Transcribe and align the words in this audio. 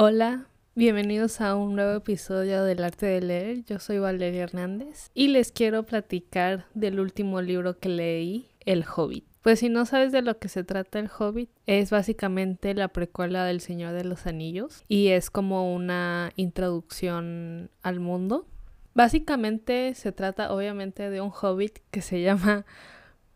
Hola, 0.00 0.46
bienvenidos 0.76 1.40
a 1.40 1.56
un 1.56 1.74
nuevo 1.74 1.96
episodio 1.96 2.62
del 2.62 2.84
arte 2.84 3.06
de 3.06 3.20
leer. 3.20 3.64
Yo 3.64 3.80
soy 3.80 3.98
Valeria 3.98 4.44
Hernández 4.44 5.10
y 5.12 5.26
les 5.26 5.50
quiero 5.50 5.82
platicar 5.82 6.66
del 6.72 7.00
último 7.00 7.42
libro 7.42 7.80
que 7.80 7.88
leí, 7.88 8.46
El 8.64 8.84
Hobbit. 8.84 9.24
Pues 9.42 9.58
si 9.58 9.68
no 9.68 9.86
sabes 9.86 10.12
de 10.12 10.22
lo 10.22 10.38
que 10.38 10.48
se 10.48 10.62
trata 10.62 11.00
El 11.00 11.10
Hobbit, 11.10 11.50
es 11.66 11.90
básicamente 11.90 12.74
la 12.74 12.86
precuela 12.86 13.44
del 13.44 13.60
Señor 13.60 13.92
de 13.92 14.04
los 14.04 14.28
Anillos 14.28 14.84
y 14.86 15.08
es 15.08 15.30
como 15.30 15.74
una 15.74 16.30
introducción 16.36 17.68
al 17.82 17.98
mundo. 17.98 18.46
Básicamente 18.94 19.96
se 19.96 20.12
trata 20.12 20.54
obviamente 20.54 21.10
de 21.10 21.20
un 21.20 21.32
hobbit 21.32 21.80
que 21.90 22.02
se 22.02 22.22
llama 22.22 22.66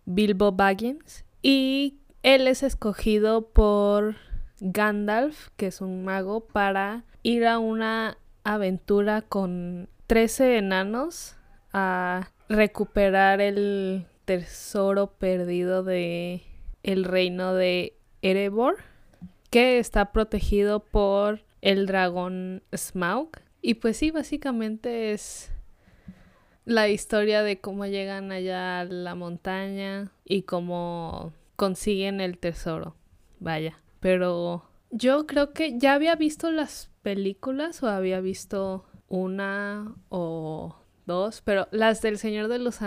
Bilbo 0.05 0.53
Baggins 0.53 1.25
y 1.43 1.97
él 2.23 2.47
es 2.47 2.63
escogido 2.63 3.49
por 3.49 4.15
Gandalf, 4.65 5.49
que 5.57 5.67
es 5.67 5.81
un 5.81 6.05
mago, 6.05 6.47
para 6.47 7.03
ir 7.25 7.47
a 7.47 7.59
una 7.59 8.17
aventura 8.45 9.23
con 9.23 9.89
13 10.07 10.59
enanos 10.59 11.37
a 11.73 12.31
recuperar 12.49 13.41
el 13.41 14.07
tesoro 14.25 15.09
perdido 15.19 15.83
de 15.83 16.43
el 16.85 17.05
reino 17.05 17.55
de 17.55 17.97
Erebor, 18.23 18.77
que 19.51 19.81
está 19.81 20.13
protegido 20.13 20.79
por 20.79 21.43
el 21.61 21.87
dragón 21.87 22.63
Smaug. 22.73 23.31
Y 23.63 23.75
pues 23.75 23.97
sí, 23.97 24.13
básicamente 24.13 25.13
es 25.13 25.51
la 26.65 26.89
historia 26.89 27.43
de 27.43 27.61
cómo 27.61 27.87
llegan 27.87 28.31
allá 28.31 28.81
a 28.81 28.85
la 28.85 29.17
montaña 29.17 30.13
y 30.25 30.43
cómo 30.43 31.33
consiguen 31.57 32.21
el 32.21 32.39
tesoro. 32.39 32.95
Vaya. 33.41 33.82
Pero 34.03 34.65
yo 34.91 35.29
creo 35.29 35.53
que 35.53 35.79
ya 35.79 35.95
había 35.95 36.17
visto 36.17 36.51
las 36.51 36.91
películas 37.03 37.85
o 37.85 37.89
había 37.89 38.21
visto 38.21 38.85
una 39.07 39.95
o 40.09 40.75
dos, 41.07 41.41
pero 41.43 41.69
las 41.71 42.03
del 42.03 42.19
Señor 42.19 42.49
de 42.49 42.59
los 42.59 42.81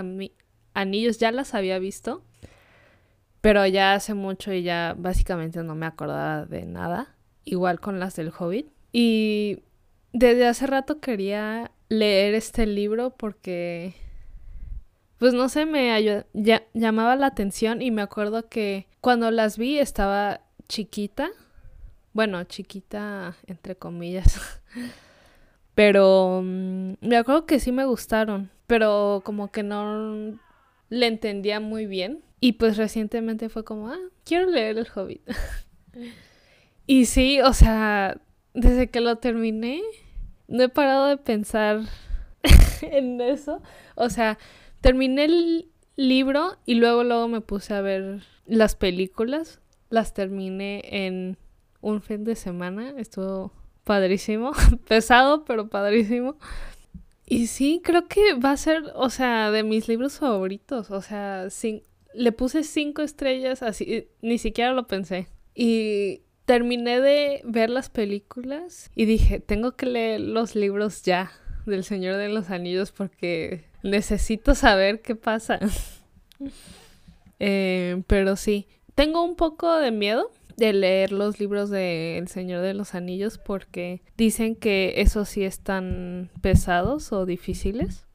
Anillos 0.73 1.17
ya 1.17 1.31
las 1.31 1.53
había 1.53 1.80
visto, 1.80 2.25
pero 3.39 3.66
ya 3.66 3.93
hace 3.93 4.13
mucho 4.13 4.52
y 4.52 4.63
ya 4.63 4.93
básicamente 4.97 5.63
no 5.63 5.73
me 5.73 5.86
acordaba 5.86 6.45
de 6.45 6.66
nada, 6.66 7.16
igual 7.45 7.80
con 7.80 7.97
las 7.97 8.17
del 8.17 8.33
Hobbit. 8.38 8.67
Y 8.91 9.63
desde 10.11 10.47
hace 10.47 10.67
rato 10.67 10.99
quería 10.99 11.71
leer 11.88 12.36
este 12.36 12.67
libro 12.67 13.11
porque 13.11 13.95
pues 15.17 15.33
no 15.33 15.47
sé, 15.47 15.66
me 15.66 16.25
llamaba 16.73 17.16
la 17.16 17.27
atención 17.27 17.81
y 17.81 17.89
me 17.91 18.02
acuerdo 18.02 18.49
que 18.49 18.88
cuando 18.99 19.31
las 19.31 19.58
vi 19.58 19.80
estaba 19.80 20.41
chiquita. 20.67 21.30
Bueno, 22.13 22.44
chiquita 22.45 23.35
entre 23.47 23.75
comillas. 23.75 24.61
Pero 25.75 26.41
mm, 26.44 26.94
me 27.02 27.17
acuerdo 27.17 27.45
que 27.45 27.59
sí 27.59 27.71
me 27.71 27.85
gustaron, 27.85 28.49
pero 28.66 29.21
como 29.25 29.52
que 29.52 29.61
no 29.61 30.39
le 30.89 31.08
entendía 31.08 31.59
muy 31.59 31.86
bien. 31.86 32.23
Y 32.39 32.53
pues 32.53 32.77
recientemente 32.77 33.49
fue 33.49 33.63
como, 33.66 33.89
ah, 33.89 33.99
quiero 34.23 34.49
leer 34.49 34.77
El 34.77 34.88
Hobbit. 34.93 35.21
y 36.88 37.05
sí, 37.05 37.41
o 37.41 37.53
sea, 37.53 38.21
desde 38.53 38.89
que 38.89 39.02
lo 39.02 39.17
terminé, 39.17 39.81
no 40.47 40.63
he 40.63 40.69
parado 40.69 41.08
de 41.08 41.17
pensar 41.17 41.81
en 42.81 43.19
eso. 43.19 43.61
O 43.95 44.09
sea, 44.09 44.38
terminé 44.81 45.25
el 45.25 45.71
libro 45.97 46.58
y 46.66 46.75
luego 46.75 47.03
luego 47.03 47.27
me 47.27 47.41
puse 47.41 47.73
a 47.73 47.81
ver 47.81 48.23
las 48.45 48.75
películas 48.75 49.59
las 49.95 50.13
terminé 50.13 50.81
en 50.83 51.38
un 51.81 52.01
fin 52.01 52.23
de 52.23 52.35
semana. 52.35 52.93
Estuvo 52.97 53.51
padrísimo. 53.85 54.52
Pesado, 54.87 55.45
pero 55.45 55.69
padrísimo. 55.69 56.37
Y 57.25 57.47
sí, 57.47 57.81
creo 57.83 58.07
que 58.07 58.35
va 58.35 58.52
a 58.52 58.57
ser, 58.57 58.83
o 58.93 59.09
sea, 59.09 59.49
de 59.49 59.63
mis 59.63 59.87
libros 59.87 60.19
favoritos. 60.19 60.91
O 60.91 61.02
sea, 61.02 61.47
le 62.14 62.31
puse 62.33 62.64
cinco 62.64 63.02
estrellas 63.02 63.64
así, 63.64 64.09
ni 64.21 64.37
siquiera 64.37 64.73
lo 64.73 64.86
pensé. 64.86 65.27
Y 65.55 66.21
terminé 66.43 66.99
de 66.99 67.41
ver 67.45 67.70
las 67.70 67.89
películas 67.89 68.91
y 68.93 69.05
dije, 69.05 69.39
tengo 69.39 69.75
que 69.75 69.87
leer 69.87 70.20
los 70.20 70.55
libros 70.55 71.02
ya 71.03 71.31
del 71.65 71.83
Señor 71.83 72.17
de 72.17 72.30
los 72.30 72.52
Anillos 72.52 72.91
porque 72.91 73.64
necesito 73.81 74.53
saber 74.53 75.02
qué 75.02 75.15
pasa. 75.15 75.59
Eh, 77.37 78.02
pero 78.08 78.37
sí, 78.37 78.65
tengo 78.95 79.23
un 79.23 79.36
poco 79.36 79.76
de 79.78 79.92
miedo 79.92 80.32
de 80.58 80.73
leer 80.73 81.11
los 81.11 81.39
libros 81.39 81.70
de 81.70 82.17
El 82.17 82.28
Señor 82.28 82.61
de 82.61 82.73
los 82.73 82.95
Anillos 82.95 83.38
porque 83.38 84.02
dicen 84.17 84.56
que 84.56 84.95
esos 84.98 85.30
sí 85.30 85.44
están 85.44 86.32
pesados 86.42 87.11
o 87.11 87.26
difíciles. 87.26 88.06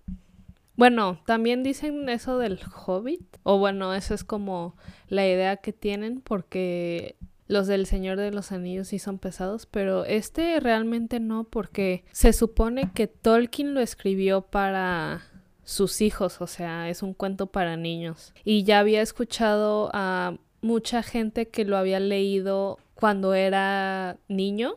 Bueno, 0.77 1.21
también 1.27 1.63
dicen 1.63 2.09
eso 2.09 2.39
del 2.39 2.59
Hobbit, 2.87 3.21
o 3.43 3.59
bueno, 3.59 3.93
eso 3.93 4.15
es 4.15 4.25
como 4.25 4.75
la 5.09 5.27
idea 5.27 5.59
que 5.59 5.75
tienen 5.75 6.23
porque 6.23 7.17
los 7.47 7.67
del 7.67 7.85
Señor 7.85 8.17
de 8.17 8.31
los 8.31 8.51
Anillos 8.51 8.89
sí 8.89 8.99
son 8.99 9.19
pesados, 9.19 9.67
pero 9.67 10.07
este 10.07 10.59
realmente 10.61 11.21
no 11.21 11.45
porque 11.45 12.05
se 12.12 12.33
supone 12.33 12.91
que 12.95 13.09
Tolkien 13.09 13.75
lo 13.75 13.81
escribió 13.81 14.41
para 14.41 15.23
sus 15.65 16.01
hijos, 16.01 16.41
o 16.41 16.47
sea, 16.47 16.89
es 16.89 17.03
un 17.03 17.12
cuento 17.12 17.49
para 17.49 17.77
niños. 17.77 18.33
Y 18.43 18.65
ya 18.65 18.79
había 18.79 19.03
escuchado 19.03 19.91
a 19.93 20.39
mucha 20.60 21.03
gente 21.03 21.48
que 21.48 21.65
lo 21.65 21.76
había 21.76 22.00
leído 22.00 22.78
cuando 22.94 23.34
era 23.34 24.19
niño 24.28 24.75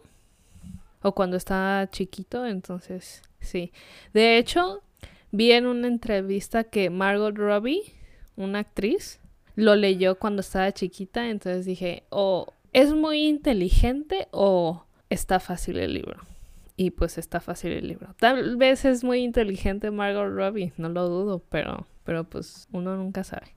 o 1.01 1.13
cuando 1.13 1.37
estaba 1.37 1.89
chiquito, 1.89 2.45
entonces 2.45 3.21
sí. 3.39 3.71
De 4.13 4.37
hecho, 4.37 4.81
vi 5.31 5.51
en 5.51 5.65
una 5.65 5.87
entrevista 5.87 6.63
que 6.63 6.89
Margot 6.89 7.35
Robbie, 7.35 7.81
una 8.35 8.59
actriz, 8.59 9.19
lo 9.55 9.75
leyó 9.75 10.17
cuando 10.17 10.39
estaba 10.39 10.71
chiquita, 10.71 11.29
entonces 11.29 11.65
dije, 11.65 12.03
o 12.09 12.53
es 12.71 12.93
muy 12.93 13.27
inteligente 13.27 14.27
o 14.31 14.85
está 15.09 15.39
fácil 15.39 15.77
el 15.77 15.93
libro. 15.93 16.17
Y 16.75 16.89
pues 16.89 17.19
está 17.19 17.39
fácil 17.39 17.71
el 17.71 17.87
libro. 17.87 18.15
Tal 18.19 18.57
vez 18.57 18.83
es 18.83 19.03
muy 19.03 19.19
inteligente 19.19 19.91
Margot 19.91 20.27
Robbie, 20.27 20.73
no 20.77 20.89
lo 20.89 21.07
dudo, 21.07 21.43
pero, 21.49 21.85
pero 22.03 22.23
pues 22.23 22.67
uno 22.71 22.95
nunca 22.97 23.23
sabe. 23.23 23.53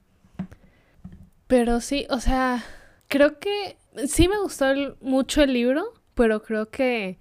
Pero 1.47 1.81
sí, 1.81 2.07
o 2.11 2.21
sea, 2.21 2.65
creo 3.09 3.39
que 3.39 3.77
sí 4.07 4.29
me 4.29 4.39
gustó 4.39 4.67
mucho 5.01 5.43
el 5.43 5.53
libro, 5.53 5.93
pero 6.15 6.43
creo 6.43 6.71
que 6.71 7.19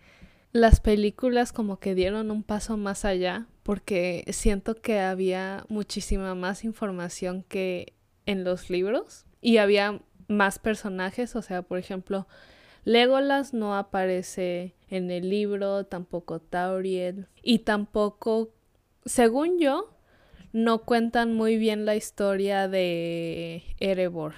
las 0.51 0.79
películas 0.79 1.51
como 1.51 1.79
que 1.79 1.95
dieron 1.95 2.31
un 2.31 2.41
paso 2.41 2.77
más 2.77 3.05
allá 3.05 3.47
porque 3.63 4.23
siento 4.31 4.75
que 4.75 4.99
había 4.99 5.65
muchísima 5.69 6.33
más 6.35 6.63
información 6.63 7.43
que 7.43 7.93
en 8.25 8.43
los 8.43 8.69
libros 8.69 9.25
y 9.41 9.57
había 9.57 10.01
más 10.27 10.59
personajes, 10.59 11.35
o 11.35 11.41
sea, 11.41 11.61
por 11.61 11.77
ejemplo, 11.77 12.27
Legolas 12.83 13.53
no 13.53 13.75
aparece 13.75 14.75
en 14.89 15.11
el 15.11 15.29
libro, 15.29 15.85
tampoco 15.85 16.39
Tauriel 16.39 17.27
y 17.41 17.59
tampoco, 17.59 18.53
según 19.05 19.59
yo, 19.59 19.94
no 20.55 20.83
cuentan 20.83 21.33
muy 21.33 21.57
bien 21.57 21.83
la 21.83 21.97
historia 21.97 22.69
de 22.69 23.75
Erebor. 23.81 24.35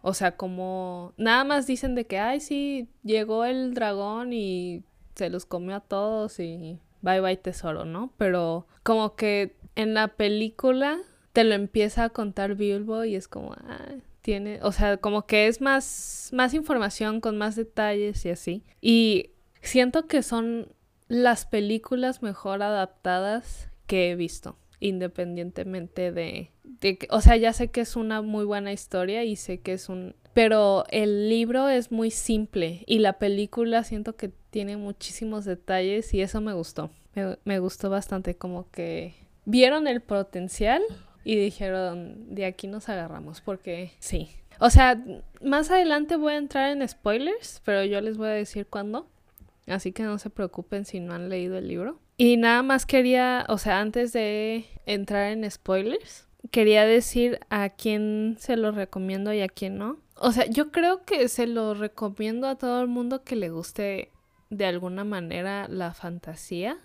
O 0.00 0.14
sea, 0.14 0.34
como 0.34 1.12
nada 1.18 1.44
más 1.44 1.66
dicen 1.66 1.94
de 1.94 2.06
que, 2.06 2.18
ay, 2.18 2.40
sí, 2.40 2.88
llegó 3.04 3.44
el 3.44 3.74
dragón 3.74 4.32
y 4.32 4.82
se 5.14 5.28
los 5.28 5.44
comió 5.44 5.76
a 5.76 5.80
todos 5.80 6.40
y 6.40 6.80
bye 7.02 7.20
bye 7.20 7.36
tesoro, 7.36 7.84
¿no? 7.84 8.14
Pero 8.16 8.66
como 8.82 9.14
que 9.14 9.56
en 9.74 9.92
la 9.92 10.08
película 10.08 10.96
te 11.34 11.44
lo 11.44 11.54
empieza 11.54 12.04
a 12.04 12.08
contar 12.08 12.54
Bilbo 12.54 13.04
y 13.04 13.14
es 13.14 13.28
como, 13.28 13.52
ah, 13.52 13.90
tiene, 14.22 14.60
o 14.62 14.72
sea, 14.72 14.96
como 14.96 15.26
que 15.26 15.48
es 15.48 15.60
más, 15.60 16.30
más 16.32 16.54
información 16.54 17.20
con 17.20 17.36
más 17.36 17.56
detalles 17.56 18.24
y 18.24 18.30
así. 18.30 18.64
Y 18.80 19.32
siento 19.60 20.06
que 20.06 20.22
son 20.22 20.72
las 21.08 21.44
películas 21.44 22.22
mejor 22.22 22.62
adaptadas 22.62 23.68
que 23.86 24.10
he 24.10 24.16
visto 24.16 24.56
independientemente 24.80 26.12
de, 26.12 26.50
de, 26.64 26.98
o 27.10 27.20
sea, 27.20 27.36
ya 27.36 27.52
sé 27.52 27.70
que 27.70 27.80
es 27.80 27.96
una 27.96 28.22
muy 28.22 28.44
buena 28.44 28.72
historia 28.72 29.24
y 29.24 29.36
sé 29.36 29.60
que 29.60 29.72
es 29.72 29.88
un, 29.88 30.14
pero 30.34 30.84
el 30.90 31.28
libro 31.28 31.68
es 31.68 31.90
muy 31.90 32.10
simple 32.10 32.84
y 32.86 33.00
la 33.00 33.18
película 33.18 33.84
siento 33.84 34.16
que 34.16 34.30
tiene 34.50 34.76
muchísimos 34.76 35.44
detalles 35.44 36.14
y 36.14 36.22
eso 36.22 36.40
me 36.40 36.52
gustó, 36.52 36.90
me, 37.14 37.38
me 37.44 37.58
gustó 37.58 37.90
bastante 37.90 38.36
como 38.36 38.70
que 38.70 39.14
vieron 39.44 39.86
el 39.86 40.00
potencial 40.00 40.82
y 41.24 41.36
dijeron, 41.36 42.34
de 42.34 42.46
aquí 42.46 42.68
nos 42.68 42.88
agarramos 42.88 43.40
porque 43.40 43.92
sí. 43.98 44.30
O 44.60 44.70
sea, 44.70 45.02
más 45.40 45.70
adelante 45.70 46.16
voy 46.16 46.32
a 46.32 46.38
entrar 46.38 46.70
en 46.70 46.86
spoilers, 46.86 47.60
pero 47.64 47.84
yo 47.84 48.00
les 48.00 48.16
voy 48.16 48.28
a 48.28 48.32
decir 48.32 48.66
cuándo. 48.66 49.06
Así 49.68 49.92
que 49.92 50.02
no 50.02 50.18
se 50.18 50.30
preocupen 50.30 50.84
si 50.84 51.00
no 51.00 51.14
han 51.14 51.28
leído 51.28 51.56
el 51.58 51.68
libro. 51.68 52.00
Y 52.16 52.36
nada 52.36 52.62
más 52.62 52.86
quería, 52.86 53.46
o 53.48 53.58
sea, 53.58 53.80
antes 53.80 54.12
de 54.12 54.66
entrar 54.86 55.30
en 55.30 55.48
spoilers, 55.50 56.26
quería 56.50 56.84
decir 56.84 57.38
a 57.50 57.68
quién 57.70 58.36
se 58.38 58.56
lo 58.56 58.72
recomiendo 58.72 59.32
y 59.32 59.40
a 59.40 59.48
quién 59.48 59.78
no. 59.78 59.98
O 60.16 60.32
sea, 60.32 60.46
yo 60.46 60.72
creo 60.72 61.04
que 61.04 61.28
se 61.28 61.46
lo 61.46 61.74
recomiendo 61.74 62.48
a 62.48 62.56
todo 62.56 62.82
el 62.82 62.88
mundo 62.88 63.22
que 63.22 63.36
le 63.36 63.50
guste 63.50 64.10
de 64.50 64.66
alguna 64.66 65.04
manera 65.04 65.68
la 65.68 65.94
fantasía 65.94 66.78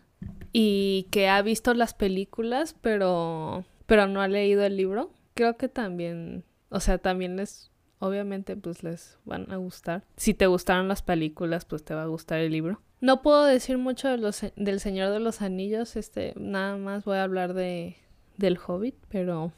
y 0.51 1.07
que 1.11 1.29
ha 1.29 1.41
visto 1.41 1.73
las 1.73 1.93
películas, 1.93 2.75
pero 2.79 3.65
pero 3.85 4.07
no 4.07 4.21
ha 4.21 4.27
leído 4.27 4.63
el 4.63 4.77
libro, 4.77 5.11
creo 5.33 5.57
que 5.57 5.67
también, 5.67 6.43
o 6.69 6.79
sea, 6.79 6.97
también 6.97 7.35
les 7.35 7.71
obviamente 8.03 8.55
pues 8.57 8.83
les 8.83 9.17
van 9.25 9.51
a 9.51 9.55
gustar. 9.57 10.03
Si 10.17 10.33
te 10.33 10.47
gustaron 10.47 10.87
las 10.87 11.01
películas, 11.01 11.65
pues 11.65 11.83
te 11.83 11.93
va 11.93 12.03
a 12.03 12.07
gustar 12.07 12.39
el 12.39 12.51
libro. 12.51 12.81
No 12.99 13.21
puedo 13.21 13.45
decir 13.45 13.77
mucho 13.77 14.09
de 14.09 14.17
los, 14.17 14.41
del 14.55 14.79
Señor 14.79 15.11
de 15.11 15.19
los 15.19 15.41
Anillos, 15.41 15.95
este, 15.95 16.33
nada 16.37 16.77
más 16.77 17.05
voy 17.05 17.17
a 17.17 17.23
hablar 17.23 17.53
de 17.53 17.97
del 18.37 18.57
Hobbit, 18.57 18.95
pero 19.09 19.51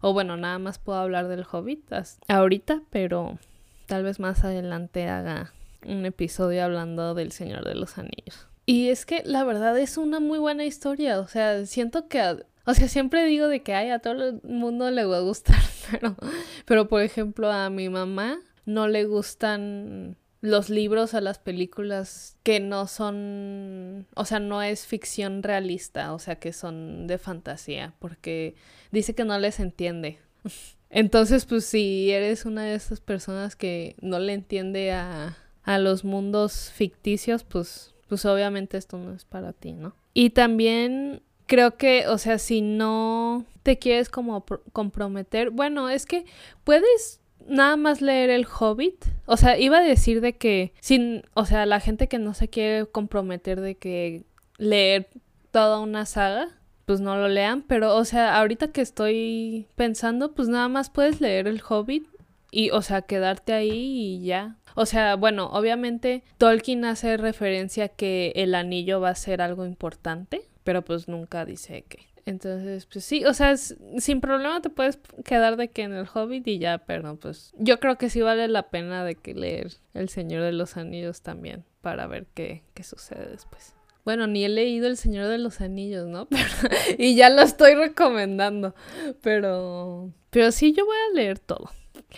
o 0.00 0.12
bueno, 0.12 0.36
nada 0.36 0.58
más 0.58 0.78
puedo 0.78 0.98
hablar 0.98 1.28
del 1.28 1.44
Hobbit 1.50 1.90
ahorita, 2.28 2.82
pero 2.90 3.38
tal 3.86 4.02
vez 4.02 4.18
más 4.18 4.44
adelante 4.44 5.08
haga 5.08 5.52
un 5.86 6.06
episodio 6.06 6.64
hablando 6.64 7.14
del 7.14 7.32
Señor 7.32 7.64
de 7.64 7.74
los 7.74 7.98
Anillos. 7.98 8.48
Y 8.66 8.88
es 8.88 9.06
que 9.06 9.22
la 9.24 9.44
verdad 9.44 9.78
es 9.78 9.98
una 9.98 10.20
muy 10.20 10.38
buena 10.38 10.64
historia, 10.64 11.20
o 11.20 11.28
sea, 11.28 11.66
siento 11.66 12.08
que 12.08 12.44
o 12.66 12.74
sea, 12.74 12.88
siempre 12.88 13.24
digo 13.26 13.48
de 13.48 13.62
que 13.62 13.74
ay, 13.74 13.90
a 13.90 13.98
todo 13.98 14.28
el 14.28 14.40
mundo 14.42 14.90
le 14.90 15.04
va 15.04 15.18
a 15.18 15.20
gustar, 15.20 15.60
pero, 15.90 16.16
pero 16.64 16.88
por 16.88 17.02
ejemplo 17.02 17.50
a 17.50 17.70
mi 17.70 17.88
mamá 17.88 18.38
no 18.66 18.88
le 18.88 19.04
gustan 19.04 20.16
los 20.44 20.68
libros 20.68 21.14
o 21.14 21.20
las 21.22 21.38
películas 21.38 22.36
que 22.42 22.60
no 22.60 22.86
son, 22.86 24.06
o 24.14 24.26
sea, 24.26 24.40
no 24.40 24.60
es 24.60 24.86
ficción 24.86 25.42
realista, 25.42 26.12
o 26.12 26.18
sea, 26.18 26.36
que 26.36 26.52
son 26.52 27.06
de 27.06 27.16
fantasía, 27.16 27.94
porque 27.98 28.54
dice 28.92 29.14
que 29.14 29.24
no 29.24 29.38
les 29.38 29.58
entiende. 29.58 30.18
Entonces, 30.90 31.46
pues 31.46 31.64
si 31.64 32.10
eres 32.10 32.44
una 32.44 32.64
de 32.64 32.74
esas 32.74 33.00
personas 33.00 33.56
que 33.56 33.96
no 34.02 34.18
le 34.18 34.34
entiende 34.34 34.92
a, 34.92 35.38
a 35.62 35.78
los 35.78 36.04
mundos 36.04 36.70
ficticios, 36.74 37.42
pues, 37.42 37.94
pues 38.06 38.26
obviamente 38.26 38.76
esto 38.76 38.98
no 38.98 39.14
es 39.14 39.24
para 39.24 39.54
ti, 39.54 39.72
¿no? 39.72 39.96
Y 40.12 40.30
también 40.30 41.22
creo 41.46 41.76
que, 41.76 42.06
o 42.08 42.18
sea, 42.18 42.38
si 42.38 42.60
no 42.60 43.44
te 43.62 43.78
quieres 43.78 44.08
como 44.08 44.44
comprometer, 44.72 45.50
bueno, 45.50 45.88
es 45.90 46.06
que 46.06 46.24
puedes 46.64 47.20
nada 47.46 47.76
más 47.76 48.00
leer 48.00 48.30
el 48.30 48.46
Hobbit. 48.46 49.04
O 49.26 49.36
sea, 49.36 49.58
iba 49.58 49.78
a 49.78 49.82
decir 49.82 50.20
de 50.20 50.36
que 50.36 50.72
sin, 50.80 51.22
o 51.34 51.44
sea, 51.44 51.66
la 51.66 51.80
gente 51.80 52.08
que 52.08 52.18
no 52.18 52.34
se 52.34 52.48
quiere 52.48 52.86
comprometer 52.86 53.60
de 53.60 53.76
que 53.76 54.24
leer 54.58 55.08
toda 55.50 55.80
una 55.80 56.06
saga, 56.06 56.48
pues 56.86 57.00
no 57.00 57.16
lo 57.16 57.28
lean, 57.28 57.62
pero 57.62 57.96
o 57.96 58.04
sea, 58.04 58.38
ahorita 58.38 58.72
que 58.72 58.82
estoy 58.82 59.66
pensando, 59.74 60.32
pues 60.34 60.48
nada 60.48 60.68
más 60.68 60.90
puedes 60.90 61.20
leer 61.20 61.46
el 61.46 61.62
Hobbit 61.66 62.06
y 62.50 62.70
o 62.70 62.82
sea, 62.82 63.02
quedarte 63.02 63.52
ahí 63.52 63.70
y 63.70 64.24
ya. 64.24 64.56
O 64.74 64.86
sea, 64.86 65.16
bueno, 65.16 65.46
obviamente 65.46 66.22
Tolkien 66.38 66.84
hace 66.84 67.16
referencia 67.16 67.84
a 67.84 67.88
que 67.88 68.32
el 68.36 68.54
anillo 68.54 69.00
va 69.00 69.10
a 69.10 69.14
ser 69.14 69.40
algo 69.40 69.64
importante, 69.64 70.42
pero 70.64 70.82
pues 70.82 71.08
nunca 71.08 71.44
dice 71.44 71.82
que. 71.88 71.98
Entonces, 72.26 72.86
pues 72.86 73.04
sí, 73.04 73.24
o 73.26 73.34
sea, 73.34 73.54
sin 73.56 74.20
problema 74.22 74.62
te 74.62 74.70
puedes 74.70 74.98
quedar 75.24 75.56
de 75.56 75.68
que 75.68 75.82
en 75.82 75.92
el 75.92 76.06
Hobbit 76.12 76.46
y 76.48 76.58
ya, 76.58 76.78
pero 76.78 77.16
pues 77.16 77.52
yo 77.58 77.78
creo 77.80 77.98
que 77.98 78.08
sí 78.08 78.22
vale 78.22 78.48
la 78.48 78.70
pena 78.70 79.04
de 79.04 79.14
que 79.14 79.34
leer 79.34 79.72
El 79.92 80.08
Señor 80.08 80.42
de 80.42 80.52
los 80.52 80.78
Anillos 80.78 81.20
también 81.20 81.64
para 81.82 82.06
ver 82.06 82.26
qué, 82.32 82.62
qué 82.72 82.82
sucede 82.82 83.28
después. 83.28 83.74
Bueno, 84.06 84.26
ni 84.26 84.44
he 84.44 84.48
leído 84.48 84.86
El 84.86 84.96
Señor 84.96 85.28
de 85.28 85.38
los 85.38 85.60
Anillos, 85.60 86.06
¿no? 86.06 86.28
y 86.98 87.14
ya 87.14 87.30
lo 87.30 87.42
estoy 87.42 87.74
recomendando. 87.74 88.74
Pero, 89.22 90.10
pero 90.30 90.50
sí, 90.52 90.72
yo 90.72 90.86
voy 90.86 90.96
a 91.10 91.14
leer 91.14 91.38
todo. 91.38 91.70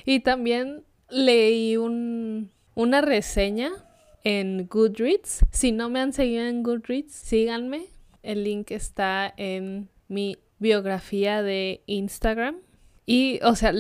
Y 0.05 0.21
también 0.21 0.85
leí 1.11 1.77
un, 1.77 2.51
una 2.75 3.01
reseña 3.01 3.71
en 4.25 4.67
Goodreads. 4.67 5.45
Si 5.53 5.71
no 5.71 5.89
me 5.89 6.01
han 6.01 6.13
seguido 6.13 6.45
en 6.45 6.65
Goodreads, 6.65 7.13
síganme. 7.13 7.87
El 8.27 8.45
link 8.45 8.71
está 8.73 9.33
en 9.37 9.89
mi 10.09 10.39
biografía 10.59 11.43
de 11.43 11.83
Instagram. 11.87 12.57
Y, 13.07 13.39
o 13.43 13.55
sea, 13.55 13.73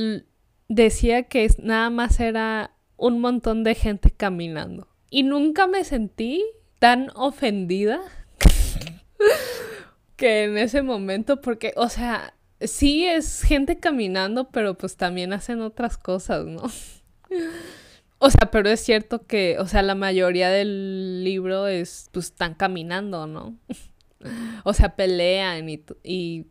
decía 0.69 1.25
que 1.25 1.48
nada 1.58 1.90
más 1.90 2.20
era 2.20 2.70
un 2.96 3.20
montón 3.20 3.64
de 3.64 3.75
gente 3.75 4.10
caminando. 4.10 4.88
Y 5.10 5.25
nunca 5.25 5.66
me 5.66 5.84
sentí 5.84 6.44
tan 6.78 7.10
ofendida 7.14 8.00
que 10.16 10.44
en 10.44 10.58
ese 10.58 10.82
momento, 10.82 11.40
porque, 11.40 11.72
o 11.76 11.88
sea, 11.88 12.34
sí 12.60 13.04
es 13.04 13.42
gente 13.42 13.78
caminando, 13.78 14.50
pero 14.50 14.75
pues 14.75 14.96
también 14.96 15.32
hacen 15.32 15.60
otras 15.60 15.99
cosas, 15.99 16.46
¿no? 16.46 16.62
O 18.19 18.31
sea, 18.31 18.50
pero 18.50 18.70
es 18.70 18.81
cierto 18.81 19.26
que, 19.26 19.58
o 19.58 19.66
sea, 19.66 19.82
la 19.82 19.94
mayoría 19.94 20.49
del 20.49 21.22
libro 21.22 21.66
es, 21.66 22.08
pues, 22.12 22.26
están 22.26 22.54
caminando, 22.54 23.26
¿no? 23.26 23.58
o 24.64 24.73
sea, 24.73 24.96
pelean 24.96 25.69
y, 26.02 26.46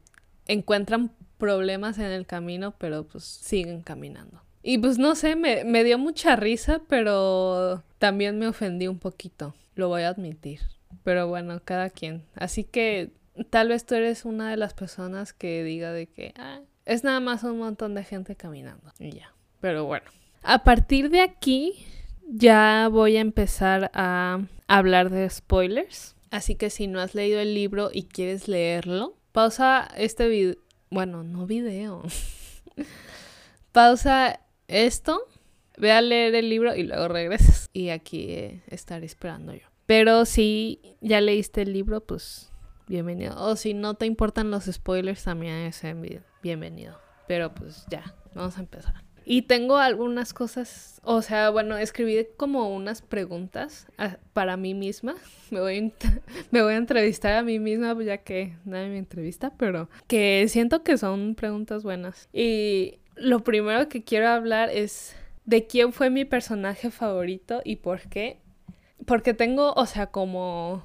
encuentran 0.47 1.11
problemas 1.37 1.97
en 1.97 2.05
el 2.05 2.25
camino, 2.25 2.75
pero 2.77 3.07
pues 3.07 3.23
siguen 3.23 3.81
caminando. 3.81 4.41
Y 4.61 4.77
pues 4.77 4.97
no 4.97 5.15
sé, 5.15 5.35
me, 5.35 5.63
me, 5.63 5.83
dio 5.83 5.97
mucha 5.97 6.35
risa, 6.35 6.81
pero 6.87 7.83
también 7.99 8.39
me 8.39 8.47
ofendí 8.47 8.87
un 8.87 8.99
poquito, 8.99 9.55
lo 9.75 9.89
voy 9.89 10.03
a 10.03 10.09
admitir. 10.09 10.61
Pero 11.03 11.27
bueno, 11.27 11.59
cada 11.63 11.89
quien. 11.89 12.23
Así 12.35 12.63
que 12.63 13.11
tal 13.49 13.69
vez 13.69 13.85
tú 13.85 13.95
eres 13.95 14.25
una 14.25 14.49
de 14.49 14.57
las 14.57 14.73
personas 14.73 15.33
que 15.33 15.63
diga 15.63 15.91
de 15.91 16.07
que 16.07 16.33
ah, 16.37 16.61
es 16.85 17.03
nada 17.03 17.19
más 17.19 17.43
un 17.43 17.57
montón 17.57 17.95
de 17.95 18.03
gente 18.03 18.35
caminando. 18.35 18.91
Y 18.99 19.11
ya. 19.11 19.33
Pero 19.59 19.85
bueno. 19.85 20.05
A 20.43 20.63
partir 20.63 21.09
de 21.09 21.21
aquí 21.21 21.85
ya 22.27 22.87
voy 22.91 23.17
a 23.17 23.21
empezar 23.21 23.91
a 23.93 24.39
hablar 24.67 25.09
de 25.09 25.29
spoilers. 25.29 26.14
Así 26.31 26.55
que 26.55 26.69
si 26.69 26.87
no 26.87 26.99
has 26.99 27.15
leído 27.15 27.39
el 27.39 27.53
libro 27.53 27.89
y 27.93 28.03
quieres 28.03 28.47
leerlo, 28.47 29.17
pausa 29.31 29.87
este 29.95 30.27
video. 30.27 30.55
Bueno, 30.89 31.23
no 31.23 31.45
video. 31.45 32.03
pausa 33.71 34.39
esto, 34.67 35.21
ve 35.77 35.91
a 35.91 36.01
leer 36.01 36.35
el 36.35 36.49
libro 36.49 36.75
y 36.75 36.83
luego 36.83 37.07
regresas. 37.07 37.69
Y 37.73 37.89
aquí 37.89 38.31
eh, 38.31 38.63
estaré 38.67 39.05
esperando 39.05 39.53
yo. 39.53 39.67
Pero 39.85 40.25
si 40.25 40.81
ya 41.01 41.21
leíste 41.21 41.61
el 41.61 41.73
libro, 41.73 42.01
pues 42.01 42.51
bienvenido. 42.87 43.35
O 43.43 43.55
si 43.55 43.73
no 43.73 43.93
te 43.93 44.05
importan 44.05 44.51
los 44.51 44.65
spoilers, 44.65 45.23
también 45.23 45.55
es 45.55 45.81
bienvenido. 46.41 46.99
Pero 47.27 47.53
pues 47.53 47.85
ya, 47.89 48.15
vamos 48.33 48.57
a 48.57 48.61
empezar. 48.61 49.04
Y 49.25 49.43
tengo 49.43 49.77
algunas 49.77 50.33
cosas, 50.33 51.01
o 51.03 51.23
sea, 51.23 51.49
bueno, 51.49 51.77
escribí 51.77 52.27
como 52.37 52.73
unas 52.73 53.01
preguntas 53.01 53.87
para 54.33 54.55
mí 54.55 54.75
misma. 54.75 55.15
Me 55.51 55.59
voy, 55.59 55.93
me 56.51 56.61
voy 56.61 56.73
a 56.73 56.77
entrevistar 56.77 57.33
a 57.33 57.43
mí 57.43 57.59
misma 57.59 57.95
ya 58.03 58.17
que 58.17 58.55
nadie 58.65 58.89
me 58.89 58.97
entrevista, 58.97 59.53
pero 59.57 59.89
que 60.07 60.47
siento 60.49 60.83
que 60.83 60.97
son 60.97 61.35
preguntas 61.35 61.83
buenas. 61.83 62.27
Y 62.33 62.97
lo 63.15 63.43
primero 63.43 63.87
que 63.87 64.03
quiero 64.03 64.29
hablar 64.29 64.71
es 64.71 65.15
de 65.45 65.67
quién 65.67 65.93
fue 65.93 66.09
mi 66.09 66.25
personaje 66.25 66.89
favorito 66.89 67.61
y 67.63 67.77
por 67.77 68.01
qué. 68.09 68.39
Porque 69.05 69.35
tengo, 69.35 69.73
o 69.73 69.85
sea, 69.85 70.07
como 70.07 70.83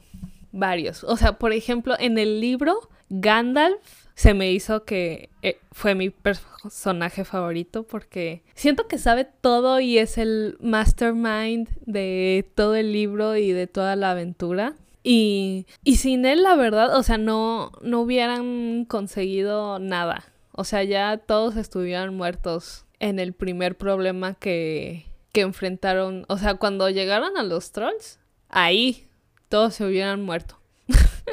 varios. 0.53 1.05
O 1.05 1.17
sea, 1.17 1.39
por 1.39 1.53
ejemplo, 1.53 1.97
en 1.99 2.19
el 2.19 2.41
libro 2.41 2.91
Gandalf 3.09 4.00
se 4.15 4.35
me 4.35 4.53
hizo 4.53 4.85
que 4.85 5.31
eh, 5.43 5.59
fue 5.73 5.95
mi 5.95 6.11
personaje 6.11 7.25
favorito 7.25 7.85
porque 7.85 8.43
siento 8.55 8.87
que 8.87 8.99
sabe 8.99 9.25
todo 9.25 9.81
y 9.81 9.99
es 9.99 10.19
el 10.19 10.57
mastermind 10.61 11.69
de 11.87 12.51
todo 12.55 12.75
el 12.75 12.93
libro 12.93 13.37
y 13.37 13.53
de 13.53 13.67
toda 13.67 13.97
la 13.97 14.11
aventura. 14.11 14.75
Y, 15.03 15.67
y 15.83 15.97
sin 15.97 16.27
él, 16.27 16.43
la 16.43 16.57
verdad, 16.57 16.95
o 16.97 17.03
sea, 17.03 17.17
no, 17.17 17.73
no 17.81 18.01
hubieran 18.03 18.85
conseguido 18.85 19.79
nada. 19.79 20.25
O 20.53 20.65
sea, 20.65 20.85
ya 20.85 21.17
todos 21.17 21.57
estuvieran 21.57 22.15
muertos 22.15 22.85
en 22.99 23.19
el 23.19 23.33
primer 23.33 23.79
problema 23.79 24.35
que, 24.35 25.07
que 25.33 25.41
enfrentaron. 25.41 26.27
O 26.29 26.37
sea, 26.37 26.55
cuando 26.55 26.91
llegaron 26.91 27.39
a 27.39 27.43
los 27.43 27.73
trolls, 27.73 28.19
ahí 28.51 29.09
todos 29.49 29.75
se 29.75 29.87
hubieran 29.87 30.23
muerto. 30.23 30.60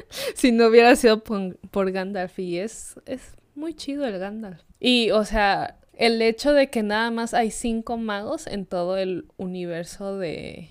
si 0.36 0.52
no 0.52 0.68
hubiera 0.68 0.96
sido 0.96 1.24
por, 1.24 1.92
Gandalf. 1.92 2.40
Y 2.40 2.60
es, 2.60 3.00
es 3.06 3.36
muy 3.56 3.74
chido 3.74 4.06
el 4.06 4.20
Gandalf. 4.20 4.62
Y, 4.80 5.12
o 5.12 5.26
sea, 5.26 5.78
el 5.94 6.22
hecho 6.22 6.54
de 6.54 6.70
que 6.70 6.84
nada 6.84 7.12
más 7.12 7.34
hay 7.34 7.52
cinco 7.52 7.98
magos 7.98 8.48
en 8.48 8.66
todo 8.66 8.98
el 8.98 9.26
universo 9.38 10.18
de 10.18 10.70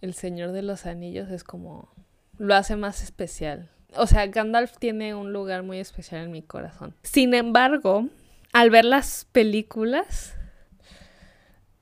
El 0.00 0.14
Señor 0.14 0.52
de 0.52 0.62
los 0.62 0.86
Anillos 0.86 1.30
es 1.30 1.44
como... 1.44 1.88
lo 2.38 2.54
hace 2.54 2.76
más 2.76 3.02
especial. 3.02 3.70
O 3.96 4.06
sea, 4.06 4.26
Gandalf 4.26 4.76
tiene 4.78 5.14
un 5.14 5.32
lugar 5.32 5.62
muy 5.62 5.78
especial 5.78 6.24
en 6.24 6.32
mi 6.32 6.42
corazón. 6.42 6.94
Sin 7.02 7.32
embargo, 7.32 8.08
al 8.52 8.70
ver 8.70 8.84
las 8.84 9.26
películas, 9.32 10.34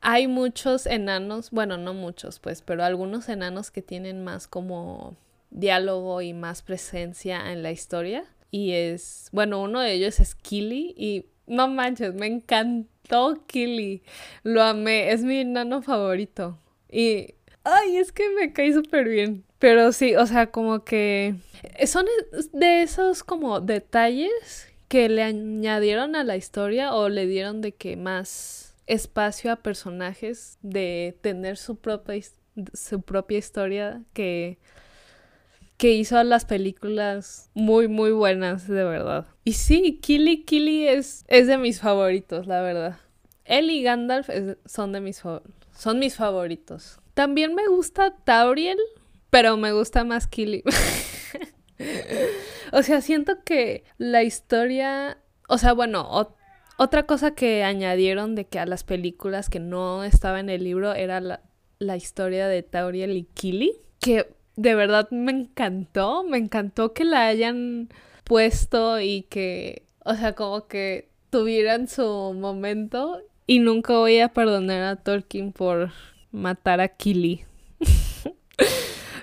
hay 0.01 0.29
muchos 0.29 0.87
enanos, 0.87 1.51
bueno, 1.51 1.79
no 1.79 1.95
muchos, 1.95 2.39
pues, 2.39 2.61
pero 2.61 2.85
algunos 2.85 3.29
enanos 3.29 3.71
que 3.71 3.81
tienen 3.81 4.23
más 4.23 4.47
como 4.47 5.17
diálogo 5.55 6.21
y 6.21 6.35
más 6.35 6.61
presencia 6.61 7.51
en 7.53 7.63
la 7.63 7.73
historia. 7.73 8.25
Y 8.51 8.73
es, 8.73 9.29
bueno, 9.33 9.63
uno 9.63 9.81
de 9.81 9.93
ellos 9.93 10.21
es 10.21 10.35
Killy 10.35 10.95
y 10.99 11.27
no 11.47 11.69
manches, 11.69 12.15
me 12.15 12.27
encantó 12.27 13.43
Killy. 13.47 14.03
Lo 14.43 14.63
amé, 14.63 15.13
es 15.13 15.25
mi 15.25 15.45
nano 15.45 15.81
favorito. 15.81 16.59
Y, 16.91 17.35
ay, 17.65 17.97
es 17.97 18.13
que 18.13 18.29
me 18.31 18.53
cae 18.53 18.73
súper 18.73 19.09
bien. 19.09 19.45
Pero 19.59 19.93
sí, 19.93 20.15
o 20.17 20.27
sea, 20.27 20.51
como 20.51 20.85
que 20.85 21.37
son 21.87 22.07
de 22.53 22.83
esos 22.83 23.25
como 23.25 23.61
detalles 23.61 24.69
que 24.89 25.09
le 25.09 25.23
añadieron 25.23 26.17
a 26.17 26.25
la 26.25 26.37
historia 26.37 26.95
o 26.95 27.09
le 27.09 27.27
dieron 27.27 27.63
de 27.63 27.73
que 27.73 27.97
más 27.97 28.75
espacio 28.87 29.51
a 29.51 29.57
personajes 29.57 30.59
de 30.63 31.17
tener 31.23 31.57
su 31.57 31.77
propia 31.77 32.21
su 32.73 33.03
propia 33.03 33.39
historia 33.39 34.03
que 34.13 34.59
que 35.85 35.93
hizo 35.93 36.25
las 36.25 36.47
películas 36.47 37.51
muy 37.53 37.89
muy 37.89 38.11
buenas 38.11 38.67
de 38.67 38.85
verdad. 38.85 39.27
Y 39.45 39.53
sí, 39.53 40.01
Killy 40.01 40.45
Killy 40.45 40.89
es 40.89 41.27
es 41.29 41.47
de 41.47 41.59
mis 41.59 41.79
favoritos, 41.81 42.47
la 42.47 42.63
verdad. 42.63 42.97
Él 43.45 43.69
y 43.69 43.83
Gandalf 43.83 44.31
son 44.65 44.93
de 44.93 45.03
mis 45.03 45.21
son 45.77 45.99
mis 45.99 46.17
favoritos. 46.17 47.01
También 47.13 47.55
me 47.55 47.67
gusta 47.67 48.17
Tauriel, 48.25 48.79
pero 49.29 49.59
me 49.59 49.73
gusta 49.73 50.05
más 50.05 50.27
Killy. 50.27 50.65
o 52.73 52.83
sea, 52.83 53.03
siento 53.03 53.45
que 53.45 53.85
la 53.99 54.23
historia, 54.23 55.19
o 55.51 55.59
sea, 55.59 55.75
bueno, 55.75 56.09
otra 56.79 57.03
cosa 57.03 57.35
que 57.35 57.63
añadieron 57.63 58.35
de 58.37 58.47
que 58.47 58.59
a 58.59 58.65
las 58.65 58.85
películas 58.85 59.51
que 59.51 59.61
no 59.61 60.03
estaba 60.03 60.41
en 60.41 60.49
el 60.49 60.65
libro 60.65 60.95
era 60.95 61.21
la, 61.21 61.43
la 61.79 61.99
historia 61.99 62.49
de 62.49 62.63
Tauriel 62.63 63.15
y 63.19 63.25
Killy, 63.25 63.83
que 64.01 64.35
de 64.57 64.75
verdad 64.75 65.11
me 65.11 65.33
encantó, 65.33 66.25
me 66.25 66.39
encantó 66.39 66.93
que 66.93 67.05
la 67.05 67.27
hayan 67.27 67.89
puesto 68.25 69.01
y 69.01 69.23
que, 69.23 69.83
o 70.05 70.15
sea, 70.15 70.35
como 70.35 70.67
que 70.67 71.09
tuvieran 71.31 71.89
su 71.89 72.35
momento 72.35 73.21
y 73.47 73.59
nunca 73.59 73.95
voy 73.95 74.21
a 74.21 74.29
perdonar 74.29 74.83
a 74.83 74.97
Tolkien 74.97 75.53
por 75.53 75.91
matar 76.33 76.81
a 76.81 76.89
Killy. 76.89 77.45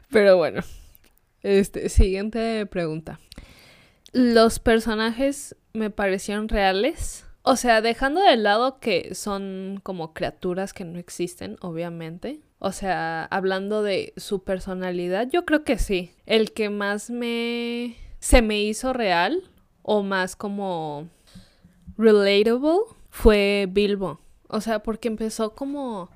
Pero 0.10 0.38
bueno. 0.38 0.62
Este, 1.44 1.90
siguiente 1.90 2.66
pregunta. 2.68 3.20
¿Los 4.12 4.60
personajes 4.60 5.56
me 5.74 5.90
parecieron 5.90 6.50
reales? 6.50 7.26
O 7.42 7.56
sea, 7.56 7.82
dejando 7.82 8.22
de 8.22 8.36
lado 8.36 8.80
que 8.80 9.16
son 9.16 9.80
como 9.82 10.14
criaturas 10.14 10.74
que 10.74 10.86
no 10.86 11.00
existen, 11.00 11.58
obviamente. 11.62 12.42
O 12.63 12.72
sea, 12.72 13.25
hablando 13.25 13.82
de 13.82 14.13
su 14.18 14.44
personalidad, 14.44 15.27
yo 15.32 15.46
creo 15.46 15.63
que 15.63 15.80
sí. 15.80 16.12
El 16.27 16.51
que 16.51 16.70
más 16.70 17.10
me... 17.10 17.98
se 18.20 18.44
me 18.44 18.62
hizo 18.62 18.94
real 18.94 19.41
o 19.82 20.03
más 20.03 20.36
como 20.36 21.10
relatable 21.98 22.82
fue 23.10 23.68
Bilbo. 23.68 24.22
O 24.48 24.62
sea, 24.62 24.84
porque 24.84 25.08
empezó 25.08 25.56
como 25.56 26.12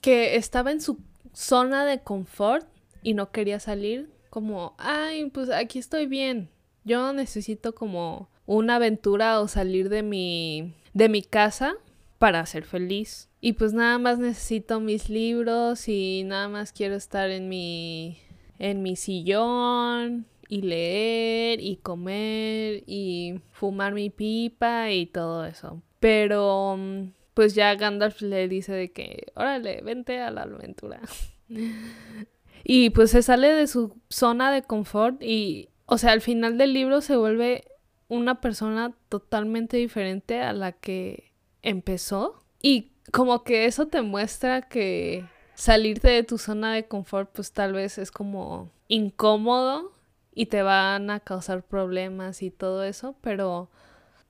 que 0.00 0.34
estaba 0.34 0.72
en 0.72 0.80
su 0.80 0.98
zona 1.32 1.84
de 1.84 2.00
confort 2.00 2.66
y 3.04 3.14
no 3.14 3.30
quería 3.30 3.60
salir, 3.60 4.10
como, 4.30 4.74
ay, 4.78 5.30
pues 5.30 5.48
aquí 5.50 5.78
estoy 5.78 6.06
bien. 6.06 6.50
Yo 6.82 7.12
necesito 7.12 7.72
como 7.72 8.30
una 8.46 8.76
aventura 8.76 9.38
o 9.38 9.46
salir 9.46 9.88
de 9.90 10.02
mi 10.02 10.74
de 10.92 11.08
mi 11.08 11.22
casa 11.22 11.74
para 12.18 12.44
ser 12.46 12.64
feliz. 12.64 13.28
Y 13.44 13.54
pues 13.54 13.72
nada 13.72 13.98
más 13.98 14.20
necesito 14.20 14.78
mis 14.78 15.10
libros 15.10 15.88
y 15.88 16.22
nada 16.24 16.48
más 16.48 16.72
quiero 16.72 16.94
estar 16.94 17.28
en 17.28 17.48
mi 17.48 18.16
en 18.60 18.82
mi 18.82 18.94
sillón 18.94 20.26
y 20.48 20.62
leer 20.62 21.60
y 21.60 21.78
comer 21.78 22.84
y 22.86 23.40
fumar 23.50 23.94
mi 23.94 24.10
pipa 24.10 24.92
y 24.92 25.06
todo 25.06 25.44
eso. 25.44 25.82
Pero 25.98 26.76
mm, 26.78 27.14
pues 27.34 27.56
ya 27.56 27.74
Gandalf 27.74 28.22
le 28.22 28.46
dice 28.46 28.74
de 28.74 28.92
que, 28.92 29.32
órale, 29.34 29.82
vente 29.82 30.20
a 30.20 30.30
la 30.30 30.42
aventura. 30.42 31.00
y 32.64 32.90
pues 32.90 33.10
se 33.10 33.22
sale 33.22 33.52
de 33.52 33.66
su 33.66 34.00
zona 34.08 34.52
de 34.52 34.62
confort 34.62 35.20
y, 35.20 35.70
o 35.86 35.98
sea, 35.98 36.12
al 36.12 36.20
final 36.20 36.58
del 36.58 36.74
libro 36.74 37.00
se 37.00 37.16
vuelve 37.16 37.64
una 38.06 38.40
persona 38.40 38.94
totalmente 39.08 39.78
diferente 39.78 40.40
a 40.40 40.52
la 40.52 40.70
que 40.70 41.32
empezó. 41.62 42.44
Y 42.62 42.91
como 43.10 43.42
que 43.44 43.66
eso 43.66 43.86
te 43.86 44.02
muestra 44.02 44.62
que 44.62 45.24
salirte 45.54 46.08
de 46.08 46.22
tu 46.22 46.38
zona 46.38 46.74
de 46.74 46.86
confort 46.86 47.30
pues 47.32 47.52
tal 47.52 47.72
vez 47.72 47.98
es 47.98 48.10
como 48.10 48.70
incómodo 48.88 49.92
y 50.34 50.46
te 50.46 50.62
van 50.62 51.10
a 51.10 51.20
causar 51.20 51.62
problemas 51.62 52.42
y 52.42 52.50
todo 52.50 52.84
eso, 52.84 53.16
pero 53.20 53.70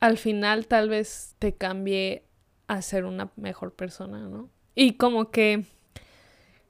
al 0.00 0.18
final 0.18 0.66
tal 0.66 0.88
vez 0.88 1.36
te 1.38 1.54
cambie 1.54 2.24
a 2.66 2.82
ser 2.82 3.04
una 3.04 3.30
mejor 3.36 3.72
persona, 3.74 4.26
¿no? 4.28 4.48
Y 4.74 4.94
como 4.94 5.30
que 5.30 5.64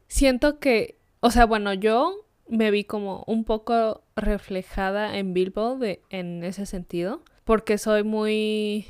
siento 0.09 0.59
que, 0.59 0.99
o 1.21 1.31
sea, 1.31 1.47
bueno, 1.47 1.73
yo 1.73 2.27
me 2.49 2.71
vi 2.71 2.85
como 2.85 3.25
un 3.27 3.45
poco 3.45 4.03
reflejada 4.17 5.17
en 5.17 5.33
Bilbo 5.33 5.77
de, 5.77 6.03
en 6.11 6.45
ese 6.45 6.67
sentido, 6.67 7.23
porque 7.45 7.79
soy 7.79 8.03
muy 8.03 8.87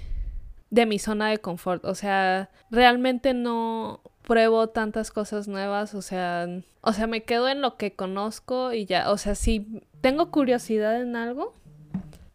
de 0.73 0.87
mi 0.87 0.99
zona 0.99 1.29
de 1.29 1.37
confort, 1.37 1.85
o 1.85 1.95
sea, 1.95 2.49
realmente 2.71 3.35
no 3.35 4.01
pruebo 4.23 4.71
tantas 4.71 5.11
cosas 5.11 5.47
nuevas, 5.47 5.95
o 5.95 6.01
sea, 6.01 6.49
o 6.81 6.95
sea, 6.95 7.07
me 7.07 7.25
quedo 7.25 7.51
en 7.51 7.61
lo 7.61 7.77
que 7.77 7.95
conozco 7.95 8.73
y 8.73 8.87
ya, 8.87 9.11
o 9.11 9.19
sea, 9.19 9.35
si 9.35 9.83
tengo 10.01 10.31
curiosidad 10.31 10.99
en 10.99 11.15
algo, 11.15 11.53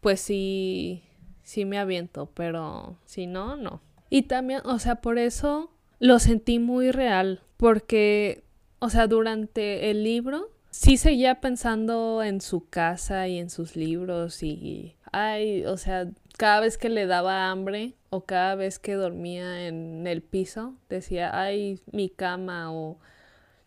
pues 0.00 0.20
sí, 0.20 1.02
sí 1.42 1.64
me 1.64 1.78
aviento, 1.78 2.30
pero 2.32 2.96
si 3.06 3.26
no, 3.26 3.56
no. 3.56 3.80
Y 4.08 4.22
también, 4.22 4.60
o 4.64 4.78
sea, 4.78 4.96
por 4.96 5.18
eso 5.18 5.72
lo 5.98 6.20
sentí 6.20 6.60
muy 6.60 6.92
real, 6.92 7.42
porque, 7.56 8.44
o 8.78 8.88
sea, 8.88 9.08
durante 9.08 9.90
el 9.90 10.04
libro 10.04 10.48
sí 10.70 10.96
seguía 10.96 11.40
pensando 11.40 12.22
en 12.22 12.40
su 12.40 12.68
casa 12.68 13.26
y 13.26 13.38
en 13.38 13.50
sus 13.50 13.74
libros 13.74 14.44
y, 14.44 14.94
ay, 15.10 15.64
o 15.64 15.76
sea, 15.76 16.06
cada 16.38 16.60
vez 16.60 16.78
que 16.78 16.88
le 16.88 17.06
daba 17.06 17.50
hambre 17.50 17.96
o 18.08 18.24
cada 18.24 18.54
vez 18.54 18.78
que 18.78 18.94
dormía 18.94 19.66
en 19.66 20.06
el 20.06 20.22
piso, 20.22 20.76
decía, 20.88 21.38
ay, 21.38 21.80
mi 21.92 22.08
cama 22.08 22.72
o 22.72 22.98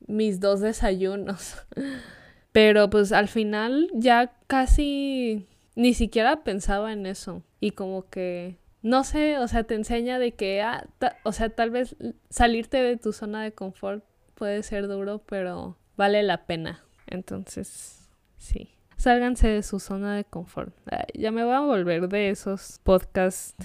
mis 0.07 0.39
dos 0.39 0.61
desayunos. 0.61 1.57
Pero 2.51 2.89
pues 2.89 3.11
al 3.11 3.27
final 3.27 3.89
ya 3.93 4.33
casi 4.47 5.47
ni 5.75 5.93
siquiera 5.93 6.43
pensaba 6.43 6.91
en 6.91 7.05
eso 7.05 7.43
y 7.59 7.71
como 7.71 8.09
que 8.09 8.57
no 8.81 9.03
sé, 9.03 9.37
o 9.37 9.47
sea, 9.47 9.63
te 9.63 9.75
enseña 9.75 10.17
de 10.17 10.33
que, 10.33 10.61
ah, 10.61 10.87
o 11.23 11.33
sea, 11.33 11.49
tal 11.49 11.69
vez 11.69 11.95
salirte 12.29 12.77
de 12.77 12.97
tu 12.97 13.13
zona 13.13 13.43
de 13.43 13.53
confort 13.53 14.03
puede 14.33 14.63
ser 14.63 14.87
duro, 14.87 15.19
pero 15.19 15.77
vale 15.97 16.23
la 16.23 16.45
pena. 16.45 16.83
Entonces, 17.05 18.09
sí. 18.37 18.71
Sálganse 19.01 19.47
de 19.47 19.63
su 19.63 19.79
zona 19.79 20.15
de 20.15 20.25
confort. 20.25 20.75
ya 21.15 21.31
me 21.31 21.43
voy 21.43 21.55
a 21.55 21.61
volver 21.61 22.07
de 22.07 22.29
esos 22.29 22.79
podcasts 22.83 23.55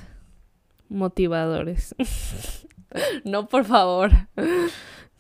motivadores. 0.89 1.95
no, 3.25 3.47
por 3.47 3.67
favor. 3.67 4.13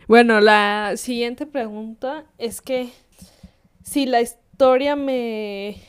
Bueno, 0.09 0.41
la 0.41 0.95
siguiente 0.97 1.45
pregunta 1.45 2.25
es 2.39 2.63
que 2.63 2.89
si 3.83 4.07
la 4.07 4.23
historia 4.23 4.97
me 4.97 5.83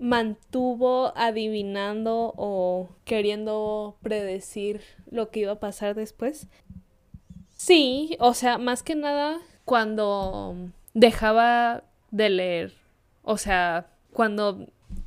mantuvo 0.00 1.12
adivinando 1.14 2.34
o 2.36 2.88
queriendo 3.04 3.98
predecir 4.02 4.80
lo 5.12 5.30
que 5.30 5.40
iba 5.40 5.52
a 5.52 5.60
pasar 5.60 5.94
después. 5.94 6.48
Sí, 7.56 8.16
o 8.18 8.34
sea, 8.34 8.58
más 8.58 8.82
que 8.82 8.96
nada 8.96 9.38
cuando 9.64 10.56
dejaba 10.92 11.84
de 12.10 12.30
leer, 12.30 12.79
o 13.30 13.36
sea, 13.36 13.86
cuando 14.12 14.66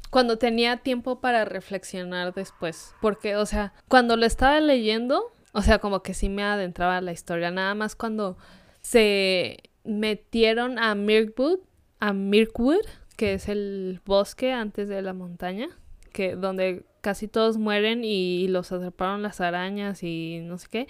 cuando 0.09 0.37
tenía 0.37 0.77
tiempo 0.77 1.19
para 1.19 1.43
reflexionar 1.43 2.33
después, 2.33 2.95
porque 3.01 3.35
o 3.35 3.45
sea, 3.45 3.73
cuando 3.89 4.15
lo 4.15 4.25
estaba 4.25 4.61
leyendo, 4.61 5.33
o 5.51 5.61
sea, 5.61 5.79
como 5.79 6.03
que 6.03 6.13
sí 6.13 6.29
me 6.29 6.43
adentraba 6.43 7.01
la 7.01 7.11
historia, 7.11 7.51
nada 7.51 7.75
más 7.75 7.95
cuando 7.95 8.37
se 8.81 9.57
metieron 9.83 10.79
a 10.79 10.95
Mirkwood, 10.95 11.59
a 11.99 12.13
Mirkwood, 12.13 12.85
que 13.17 13.33
es 13.33 13.49
el 13.49 13.99
bosque 14.05 14.53
antes 14.53 14.87
de 14.87 15.01
la 15.01 15.13
montaña, 15.13 15.67
que 16.13 16.37
donde 16.37 16.85
casi 17.01 17.27
todos 17.27 17.57
mueren 17.57 18.05
y 18.05 18.47
los 18.47 18.71
atraparon 18.71 19.21
las 19.21 19.41
arañas 19.41 20.01
y 20.01 20.39
no 20.43 20.57
sé 20.59 20.67
qué. 20.71 20.87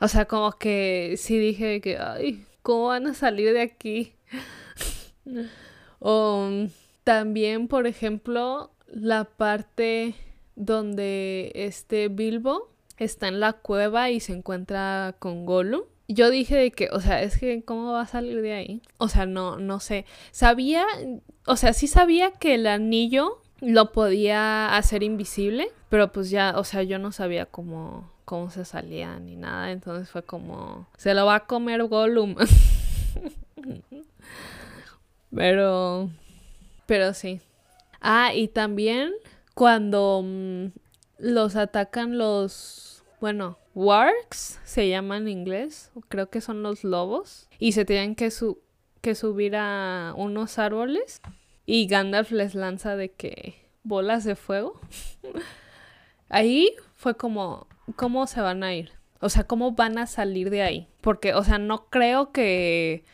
O 0.00 0.08
sea, 0.08 0.24
como 0.24 0.52
que 0.58 1.14
sí 1.18 1.38
dije 1.38 1.80
que, 1.80 1.98
ay, 1.98 2.44
¿cómo 2.62 2.86
van 2.86 3.06
a 3.06 3.14
salir 3.14 3.52
de 3.52 3.60
aquí? 3.60 4.14
o 6.00 6.50
también, 7.04 7.68
por 7.68 7.86
ejemplo, 7.86 8.72
la 8.88 9.24
parte 9.24 10.14
donde 10.56 11.52
este 11.54 12.08
Bilbo 12.08 12.68
está 12.98 13.28
en 13.28 13.40
la 13.40 13.54
cueva 13.54 14.10
y 14.10 14.20
se 14.20 14.32
encuentra 14.32 15.14
con 15.20 15.46
Gollum 15.46 15.82
yo 16.12 16.30
dije 16.30 16.56
de 16.56 16.70
que, 16.72 16.88
o 16.92 17.00
sea, 17.00 17.22
es 17.22 17.38
que 17.38 17.62
cómo 17.64 17.92
va 17.92 18.02
a 18.02 18.06
salir 18.06 18.42
de 18.42 18.52
ahí. 18.52 18.82
O 18.98 19.08
sea, 19.08 19.26
no, 19.26 19.56
no 19.58 19.80
sé. 19.80 20.04
Sabía, 20.32 20.84
o 21.46 21.56
sea, 21.56 21.72
sí 21.72 21.86
sabía 21.86 22.32
que 22.32 22.56
el 22.56 22.66
anillo 22.66 23.40
lo 23.60 23.92
podía 23.92 24.76
hacer 24.76 25.02
invisible, 25.02 25.68
pero 25.88 26.10
pues 26.12 26.30
ya, 26.30 26.54
o 26.56 26.64
sea, 26.64 26.82
yo 26.82 26.98
no 26.98 27.12
sabía 27.12 27.46
cómo, 27.46 28.10
cómo 28.24 28.50
se 28.50 28.64
salía 28.64 29.18
ni 29.20 29.36
nada. 29.36 29.70
Entonces 29.70 30.10
fue 30.10 30.24
como, 30.24 30.88
se 30.96 31.14
lo 31.14 31.26
va 31.26 31.36
a 31.36 31.46
comer 31.46 31.84
Gollum. 31.84 32.34
Pero, 35.34 36.10
pero 36.86 37.14
sí. 37.14 37.40
Ah, 38.00 38.34
y 38.34 38.48
también 38.48 39.12
cuando 39.54 40.22
mm, 40.24 40.66
los 41.18 41.56
atacan 41.56 42.18
los, 42.18 43.04
bueno, 43.20 43.58
wargs 43.74 44.58
se 44.64 44.88
llaman 44.88 45.22
en 45.22 45.28
inglés, 45.28 45.90
creo 46.08 46.30
que 46.30 46.40
son 46.40 46.62
los 46.62 46.84
lobos, 46.84 47.48
y 47.58 47.72
se 47.72 47.84
tienen 47.84 48.14
que, 48.14 48.30
que 49.00 49.14
subir 49.14 49.56
a 49.56 50.14
unos 50.16 50.58
árboles 50.58 51.20
y 51.66 51.86
Gandalf 51.86 52.32
les 52.32 52.54
lanza 52.54 52.96
de 52.96 53.12
que 53.12 53.66
bolas 53.82 54.24
de 54.24 54.34
fuego. 54.34 54.80
ahí 56.28 56.74
fue 56.94 57.16
como, 57.16 57.66
¿cómo 57.96 58.26
se 58.26 58.40
van 58.40 58.62
a 58.62 58.74
ir? 58.74 58.92
O 59.20 59.28
sea, 59.28 59.44
¿cómo 59.44 59.72
van 59.72 59.98
a 59.98 60.06
salir 60.06 60.50
de 60.50 60.62
ahí? 60.62 60.88
Porque, 61.00 61.34
o 61.34 61.44
sea, 61.44 61.58
no 61.58 61.86
creo 61.90 62.32
que 62.32 63.04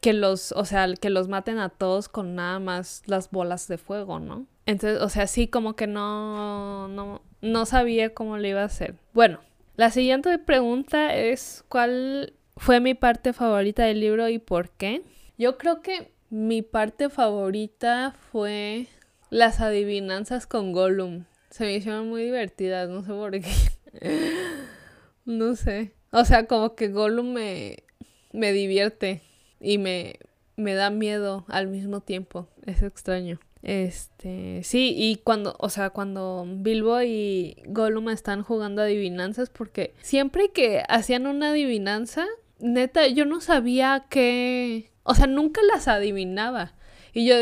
que 0.00 0.12
los, 0.12 0.52
o 0.52 0.64
sea, 0.64 0.92
que 0.94 1.10
los 1.10 1.28
maten 1.28 1.58
a 1.58 1.68
todos 1.68 2.08
con 2.08 2.34
nada 2.34 2.58
más 2.58 3.02
las 3.06 3.30
bolas 3.30 3.68
de 3.68 3.78
fuego, 3.78 4.18
¿no? 4.18 4.46
Entonces, 4.66 5.00
o 5.02 5.08
sea, 5.08 5.26
sí, 5.26 5.46
como 5.46 5.74
que 5.74 5.86
no, 5.86 6.88
no, 6.88 7.22
no 7.42 7.66
sabía 7.66 8.14
cómo 8.14 8.38
le 8.38 8.50
iba 8.50 8.62
a 8.62 8.66
hacer. 8.66 8.94
Bueno, 9.12 9.40
la 9.76 9.90
siguiente 9.90 10.38
pregunta 10.38 11.14
es, 11.14 11.64
¿cuál 11.68 12.34
fue 12.56 12.80
mi 12.80 12.94
parte 12.94 13.32
favorita 13.32 13.84
del 13.84 14.00
libro 14.00 14.28
y 14.28 14.38
por 14.38 14.70
qué? 14.70 15.02
Yo 15.38 15.58
creo 15.58 15.82
que 15.82 16.12
mi 16.30 16.62
parte 16.62 17.10
favorita 17.10 18.14
fue 18.30 18.86
las 19.30 19.60
adivinanzas 19.60 20.46
con 20.46 20.72
Gollum. 20.72 21.24
Se 21.50 21.64
me 21.64 21.74
hicieron 21.74 22.08
muy 22.08 22.24
divertidas, 22.24 22.88
no 22.88 23.02
sé 23.02 23.12
por 23.12 23.32
qué. 23.32 23.52
no 25.24 25.56
sé. 25.56 25.92
O 26.12 26.24
sea, 26.24 26.46
como 26.46 26.74
que 26.74 26.88
Gollum 26.88 27.32
me, 27.32 27.84
me 28.32 28.52
divierte 28.52 29.22
y 29.60 29.78
me, 29.78 30.18
me 30.56 30.74
da 30.74 30.90
miedo 30.90 31.44
al 31.48 31.68
mismo 31.68 32.00
tiempo. 32.00 32.48
Es 32.66 32.82
extraño. 32.82 33.38
Este, 33.62 34.62
sí, 34.64 34.94
y 34.96 35.16
cuando, 35.16 35.54
o 35.58 35.68
sea, 35.68 35.90
cuando 35.90 36.46
Bilbo 36.48 37.02
y 37.02 37.56
Gollum 37.66 38.08
están 38.08 38.42
jugando 38.42 38.82
adivinanzas, 38.82 39.50
porque 39.50 39.94
siempre 40.00 40.50
que 40.50 40.82
hacían 40.88 41.26
una 41.26 41.50
adivinanza, 41.50 42.26
neta, 42.58 43.06
yo 43.08 43.26
no 43.26 43.40
sabía 43.40 44.06
qué, 44.08 44.90
o 45.02 45.14
sea, 45.14 45.26
nunca 45.26 45.60
las 45.62 45.88
adivinaba. 45.88 46.72
Y 47.12 47.26
yo, 47.26 47.34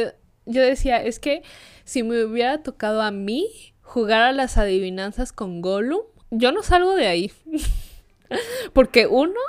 yo 0.47 0.63
decía, 0.63 1.03
es 1.03 1.21
que 1.21 1.43
si 1.85 2.03
me 2.03 2.25
hubiera 2.25 2.63
tocado 2.63 3.03
a 3.03 3.13
mí 3.13 3.75
jugar 3.83 4.23
a 4.23 4.33
las 4.33 4.59
adivinanzas 4.59 5.33
con 5.33 5.61
Gollum, 5.61 6.03
yo 6.31 6.51
no 6.51 6.63
salgo 6.63 6.95
de 6.97 7.07
ahí. 7.07 7.33
porque 8.73 9.07
uno, 9.07 9.41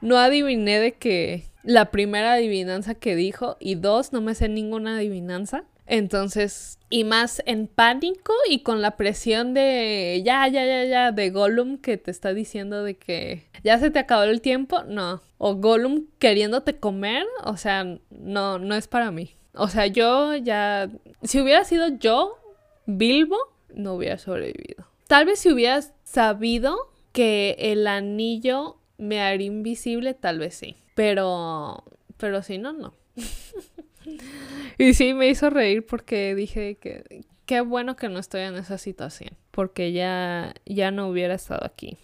no 0.00 0.18
adiviné 0.18 0.80
de 0.80 0.92
que 0.92 1.44
la 1.62 1.90
primera 1.90 2.34
adivinanza 2.34 2.94
que 2.94 3.16
dijo 3.16 3.56
y 3.60 3.74
dos, 3.74 4.12
no 4.12 4.20
me 4.20 4.34
sé 4.34 4.48
ninguna 4.48 4.96
adivinanza. 4.96 5.64
Entonces, 5.86 6.78
y 6.90 7.04
más 7.04 7.42
en 7.46 7.66
pánico 7.66 8.34
y 8.48 8.60
con 8.60 8.82
la 8.82 8.96
presión 8.96 9.54
de 9.54 10.22
ya, 10.24 10.46
ya, 10.48 10.64
ya, 10.66 10.84
ya, 10.84 11.12
de 11.12 11.30
Gollum 11.30 11.78
que 11.78 11.96
te 11.96 12.10
está 12.10 12.34
diciendo 12.34 12.82
de 12.82 12.94
que 12.94 13.44
ya 13.64 13.78
se 13.78 13.90
te 13.90 13.98
acabó 13.98 14.24
el 14.24 14.42
tiempo, 14.42 14.82
no. 14.84 15.22
O 15.38 15.56
Gollum 15.56 16.06
queriéndote 16.18 16.76
comer, 16.76 17.26
o 17.44 17.56
sea, 17.56 17.84
no, 18.10 18.58
no 18.58 18.74
es 18.74 18.86
para 18.86 19.10
mí. 19.10 19.34
O 19.54 19.68
sea, 19.68 19.86
yo 19.86 20.36
ya, 20.36 20.90
si 21.22 21.40
hubiera 21.40 21.64
sido 21.64 21.88
yo, 21.98 22.38
Bilbo, 22.86 23.36
no 23.74 23.94
hubiera 23.94 24.18
sobrevivido. 24.18 24.86
Tal 25.06 25.26
vez 25.26 25.40
si 25.40 25.50
hubieras 25.50 25.94
sabido 26.04 26.76
que 27.12 27.56
el 27.58 27.86
anillo 27.86 28.77
me 28.98 29.20
haría 29.20 29.46
invisible, 29.46 30.14
tal 30.14 30.38
vez 30.38 30.54
sí. 30.54 30.76
Pero, 30.94 31.84
pero 32.16 32.42
si 32.42 32.58
no, 32.58 32.72
no. 32.72 32.92
y 34.78 34.94
sí, 34.94 35.14
me 35.14 35.28
hizo 35.28 35.48
reír 35.48 35.86
porque 35.86 36.34
dije 36.34 36.76
que 36.76 37.24
qué 37.46 37.62
bueno 37.62 37.96
que 37.96 38.08
no 38.08 38.18
estoy 38.18 38.42
en 38.42 38.56
esa 38.56 38.76
situación. 38.76 39.30
Porque 39.50 39.92
ya, 39.92 40.54
ya 40.66 40.90
no 40.90 41.08
hubiera 41.08 41.34
estado 41.34 41.64
aquí 41.64 41.96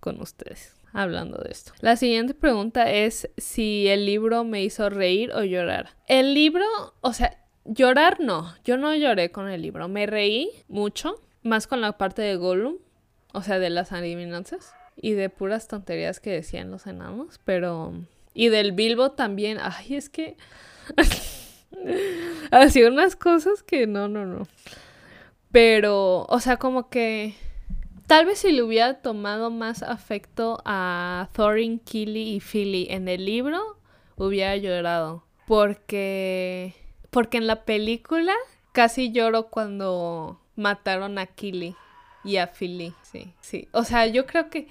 con 0.00 0.20
ustedes 0.20 0.74
hablando 0.92 1.38
de 1.38 1.50
esto. 1.50 1.72
La 1.80 1.96
siguiente 1.96 2.34
pregunta 2.34 2.90
es 2.90 3.30
si 3.38 3.88
el 3.88 4.04
libro 4.04 4.44
me 4.44 4.62
hizo 4.62 4.90
reír 4.90 5.32
o 5.32 5.44
llorar. 5.44 5.90
El 6.06 6.34
libro, 6.34 6.64
o 7.00 7.12
sea, 7.14 7.38
llorar 7.64 8.20
no. 8.20 8.54
Yo 8.64 8.76
no 8.76 8.94
lloré 8.94 9.30
con 9.30 9.48
el 9.48 9.62
libro. 9.62 9.88
Me 9.88 10.06
reí 10.06 10.50
mucho, 10.68 11.14
más 11.42 11.66
con 11.66 11.80
la 11.80 11.96
parte 11.96 12.20
de 12.20 12.36
Gollum, 12.36 12.76
o 13.32 13.42
sea, 13.42 13.58
de 13.58 13.70
las 13.70 13.92
adivinanzas 13.92 14.74
y 14.96 15.12
de 15.12 15.28
puras 15.28 15.68
tonterías 15.68 16.20
que 16.20 16.30
decían 16.30 16.70
los 16.70 16.86
enanos, 16.86 17.40
pero 17.44 17.94
y 18.34 18.48
del 18.48 18.72
Bilbo 18.72 19.12
también. 19.12 19.58
Ay, 19.60 19.96
es 19.96 20.08
que. 20.08 20.36
Hacía 22.50 22.88
unas 22.88 23.16
cosas 23.16 23.62
que 23.62 23.86
no, 23.86 24.08
no, 24.08 24.26
no. 24.26 24.46
Pero, 25.50 26.24
o 26.28 26.40
sea, 26.40 26.56
como 26.56 26.88
que. 26.88 27.34
Tal 28.06 28.26
vez 28.26 28.40
si 28.40 28.52
le 28.52 28.62
hubiera 28.62 29.00
tomado 29.00 29.50
más 29.50 29.82
afecto 29.82 30.60
a 30.64 31.28
Thorin, 31.32 31.78
Killy 31.78 32.34
y 32.34 32.40
Philly 32.40 32.88
en 32.90 33.08
el 33.08 33.24
libro, 33.24 33.78
hubiera 34.16 34.56
llorado. 34.56 35.24
Porque. 35.46 36.74
Porque 37.10 37.36
en 37.36 37.46
la 37.46 37.64
película 37.64 38.34
casi 38.72 39.12
lloro 39.12 39.48
cuando 39.48 40.40
mataron 40.56 41.18
a 41.18 41.26
Killy 41.26 41.76
y 42.24 42.36
a 42.36 42.46
Philly. 42.46 42.94
Sí, 43.02 43.32
sí. 43.40 43.68
O 43.72 43.84
sea, 43.84 44.06
yo 44.06 44.26
creo 44.26 44.50
que 44.50 44.68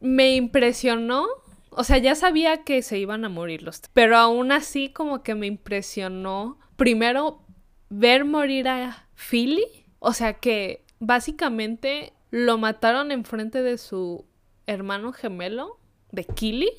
me 0.00 0.34
impresionó 0.34 1.26
o 1.70 1.84
sea, 1.84 1.98
ya 1.98 2.14
sabía 2.14 2.64
que 2.64 2.82
se 2.82 2.98
iban 2.98 3.24
a 3.24 3.28
morir 3.28 3.62
los 3.62 3.80
pero 3.92 4.16
aún 4.16 4.50
así 4.52 4.90
como 4.90 5.22
que 5.22 5.34
me 5.34 5.46
impresionó 5.46 6.58
primero 6.76 7.42
ver 7.88 8.24
morir 8.24 8.68
a 8.68 9.06
Philly, 9.14 9.64
o 9.98 10.12
sea 10.12 10.34
que 10.34 10.84
básicamente 10.98 12.12
lo 12.30 12.58
mataron 12.58 13.12
enfrente 13.12 13.62
de 13.62 13.78
su 13.78 14.24
hermano 14.66 15.12
gemelo 15.12 15.78
de 16.10 16.24
Killy 16.24 16.70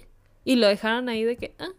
y 0.43 0.55
lo 0.55 0.67
dejaron 0.67 1.09
ahí 1.09 1.23
de 1.23 1.37
que, 1.37 1.55
ah, 1.59 1.71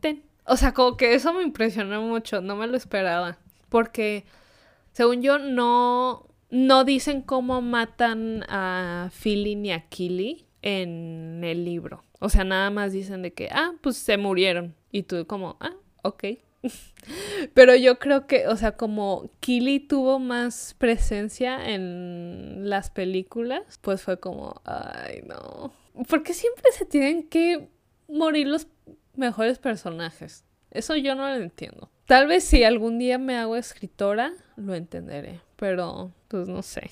ten. 0.00 0.24
O 0.44 0.56
sea, 0.56 0.72
como 0.72 0.96
que 0.96 1.14
eso 1.14 1.32
me 1.32 1.42
impresionó 1.42 2.00
mucho, 2.02 2.40
no 2.40 2.56
me 2.56 2.66
lo 2.66 2.76
esperaba, 2.76 3.38
porque 3.68 4.24
según 4.92 5.22
yo 5.22 5.38
no 5.38 6.27
no 6.50 6.84
dicen 6.84 7.22
cómo 7.22 7.60
matan 7.60 8.44
a 8.48 9.10
Philly 9.22 9.54
ni 9.54 9.72
a 9.72 9.88
Killy 9.88 10.46
en 10.62 11.42
el 11.44 11.64
libro. 11.64 12.02
O 12.20 12.28
sea, 12.28 12.44
nada 12.44 12.70
más 12.70 12.92
dicen 12.92 13.22
de 13.22 13.32
que, 13.32 13.48
ah, 13.52 13.72
pues 13.80 13.96
se 13.96 14.16
murieron. 14.16 14.74
Y 14.90 15.04
tú 15.04 15.26
como, 15.26 15.56
ah, 15.60 15.74
ok. 16.02 16.24
Pero 17.54 17.76
yo 17.76 17.98
creo 17.98 18.26
que, 18.26 18.48
o 18.48 18.56
sea, 18.56 18.76
como 18.76 19.30
Killy 19.40 19.80
tuvo 19.80 20.18
más 20.18 20.74
presencia 20.78 21.72
en 21.72 22.68
las 22.68 22.90
películas, 22.90 23.78
pues 23.80 24.02
fue 24.02 24.18
como, 24.18 24.60
ay, 24.64 25.22
no. 25.26 25.72
¿Por 26.08 26.22
qué 26.22 26.34
siempre 26.34 26.72
se 26.72 26.84
tienen 26.84 27.28
que 27.28 27.68
morir 28.08 28.48
los 28.48 28.66
mejores 29.14 29.58
personajes? 29.58 30.44
Eso 30.70 30.96
yo 30.96 31.14
no 31.14 31.28
lo 31.28 31.36
entiendo. 31.36 31.90
Tal 32.08 32.26
vez 32.26 32.42
si 32.42 32.64
algún 32.64 32.98
día 32.98 33.18
me 33.18 33.36
hago 33.36 33.54
escritora, 33.54 34.32
lo 34.56 34.74
entenderé. 34.74 35.42
Pero, 35.56 36.10
pues 36.28 36.48
no 36.48 36.62
sé. 36.62 36.90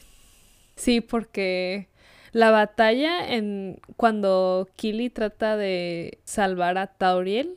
Sí, 0.74 1.00
porque 1.00 1.88
la 2.32 2.50
batalla 2.50 3.26
en 3.26 3.80
cuando 3.96 4.68
Killy 4.76 5.08
trata 5.08 5.56
de 5.56 6.18
salvar 6.24 6.76
a 6.76 6.88
Tauriel 6.88 7.56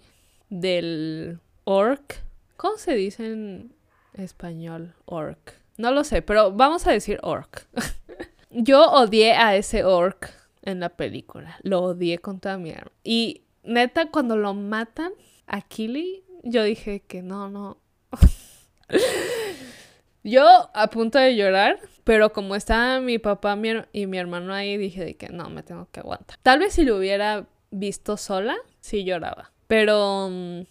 del 0.50 1.42
orc. 1.66 2.24
¿Cómo 2.56 2.78
se 2.78 2.96
dice 2.96 3.26
en 3.26 3.74
español 4.14 4.94
orc? 5.04 5.54
No 5.76 5.92
lo 5.92 6.06
sé, 6.06 6.22
pero 6.22 6.54
vamos 6.54 6.88
a 6.88 6.94
decir 6.94 7.20
orc. 7.24 7.68
Yo 8.52 8.90
odié 8.90 9.34
a 9.34 9.58
ese 9.58 9.84
orc 9.84 10.32
en 10.62 10.80
la 10.80 10.88
película. 10.88 11.58
Lo 11.64 11.82
odié 11.82 12.20
con 12.20 12.40
toda 12.40 12.58
mi 12.58 12.72
alma. 12.72 12.94
Y 13.04 13.42
neta, 13.64 14.12
cuando 14.12 14.38
lo 14.38 14.54
matan 14.54 15.12
a 15.50 15.62
Killy, 15.62 16.24
yo 16.44 16.64
dije 16.64 17.02
que 17.02 17.22
no, 17.22 17.50
no. 17.50 17.78
yo 20.24 20.70
a 20.74 20.90
punto 20.90 21.20
de 21.20 21.36
llorar, 21.36 21.80
pero 22.04 22.32
como 22.32 22.56
estaba 22.56 23.02
mi 23.02 23.18
papá 23.18 23.58
y 23.92 24.06
mi 24.06 24.18
hermano 24.18 24.54
ahí, 24.54 24.78
dije 24.78 25.18
que 25.18 25.30
no, 25.30 25.50
me 25.50 25.64
tengo 25.64 25.90
que 25.92 26.00
aguantar. 26.00 26.38
Tal 26.44 26.60
vez 26.60 26.74
si 26.74 26.84
lo 26.84 26.98
hubiera 26.98 27.48
visto 27.72 28.16
sola, 28.16 28.56
sí 28.80 29.04
lloraba. 29.04 29.52
Pero, 29.68 30.30
mm, 30.32 30.62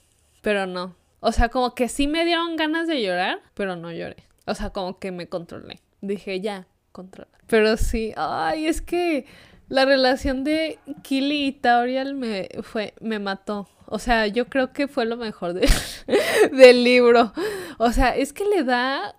pero 0.43 0.67
no. 0.67 0.97
O 1.21 1.33
sea, 1.33 1.49
como 1.49 1.75
que 1.75 1.89
sí 1.89 2.07
me 2.07 2.25
dieron 2.25 2.57
ganas 2.57 2.87
de 2.87 3.03
llorar, 3.03 3.41
pero 3.55 3.77
no 3.77 3.93
lloré. 3.93 4.17
O 4.47 4.55
sea, 4.55 4.71
como 4.71 4.99
que 4.99 5.11
me 5.11 5.29
controlé. 5.29 5.81
Dije, 6.01 6.41
ya, 6.41 6.67
controla. 6.93 7.31
Pero 7.49 7.77
sí, 7.77 8.13
ay, 8.17 8.67
es 8.67 8.81
que 8.81 9.27
la 9.69 9.85
relación 9.85 10.45
de 10.45 10.79
Killy 11.03 11.47
y 11.47 11.53
Tauriel 11.53 12.15
me 12.15 12.49
fue, 12.63 12.95
me 13.01 13.19
mató. 13.19 13.69
O 13.91 13.99
sea, 13.99 14.27
yo 14.27 14.49
creo 14.49 14.73
que 14.73 14.87
fue 14.87 15.07
lo 15.07 15.17
mejor 15.17 15.55
del 16.53 16.85
libro. 16.85 17.33
O 17.79 17.91
sea, 17.91 18.15
es 18.15 18.33
que 18.35 18.45
le 18.45 18.63
da 18.63 19.17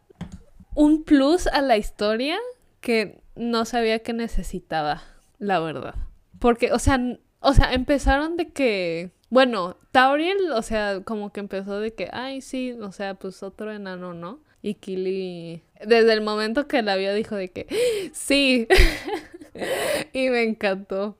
un 0.76 1.04
plus 1.04 1.48
a 1.48 1.62
la 1.62 1.78
historia 1.78 2.38
que 2.80 3.20
no 3.36 3.66
sabía 3.66 4.00
que 4.00 4.14
necesitaba, 4.14 5.02
la 5.40 5.60
verdad. 5.60 5.96
Porque, 6.38 6.72
o 6.72 6.78
sea, 6.78 7.00
o 7.40 7.54
sea, 7.54 7.74
empezaron 7.74 8.38
de 8.38 8.50
que 8.52 9.12
Bueno, 9.30 9.76
Tauriel, 9.92 10.52
o 10.52 10.62
sea, 10.62 11.02
como 11.04 11.32
que 11.32 11.40
empezó 11.40 11.80
de 11.80 11.94
que, 11.94 12.10
ay, 12.12 12.42
sí, 12.42 12.74
o 12.74 12.92
sea, 12.92 13.16
pues 13.16 13.42
otro 13.44 13.72
enano, 13.72 14.14
¿no? 14.14 14.40
Y 14.62 14.76
Kili, 14.76 15.64
desde 15.86 16.14
el 16.14 16.22
momento 16.22 16.68
que 16.68 16.82
la 16.82 16.96
vio, 16.96 17.14
dijo 17.14 17.36
de 17.36 17.50
que, 17.50 17.68
sí. 18.14 18.68
y 20.14 20.30
me 20.30 20.44
encantó. 20.44 21.18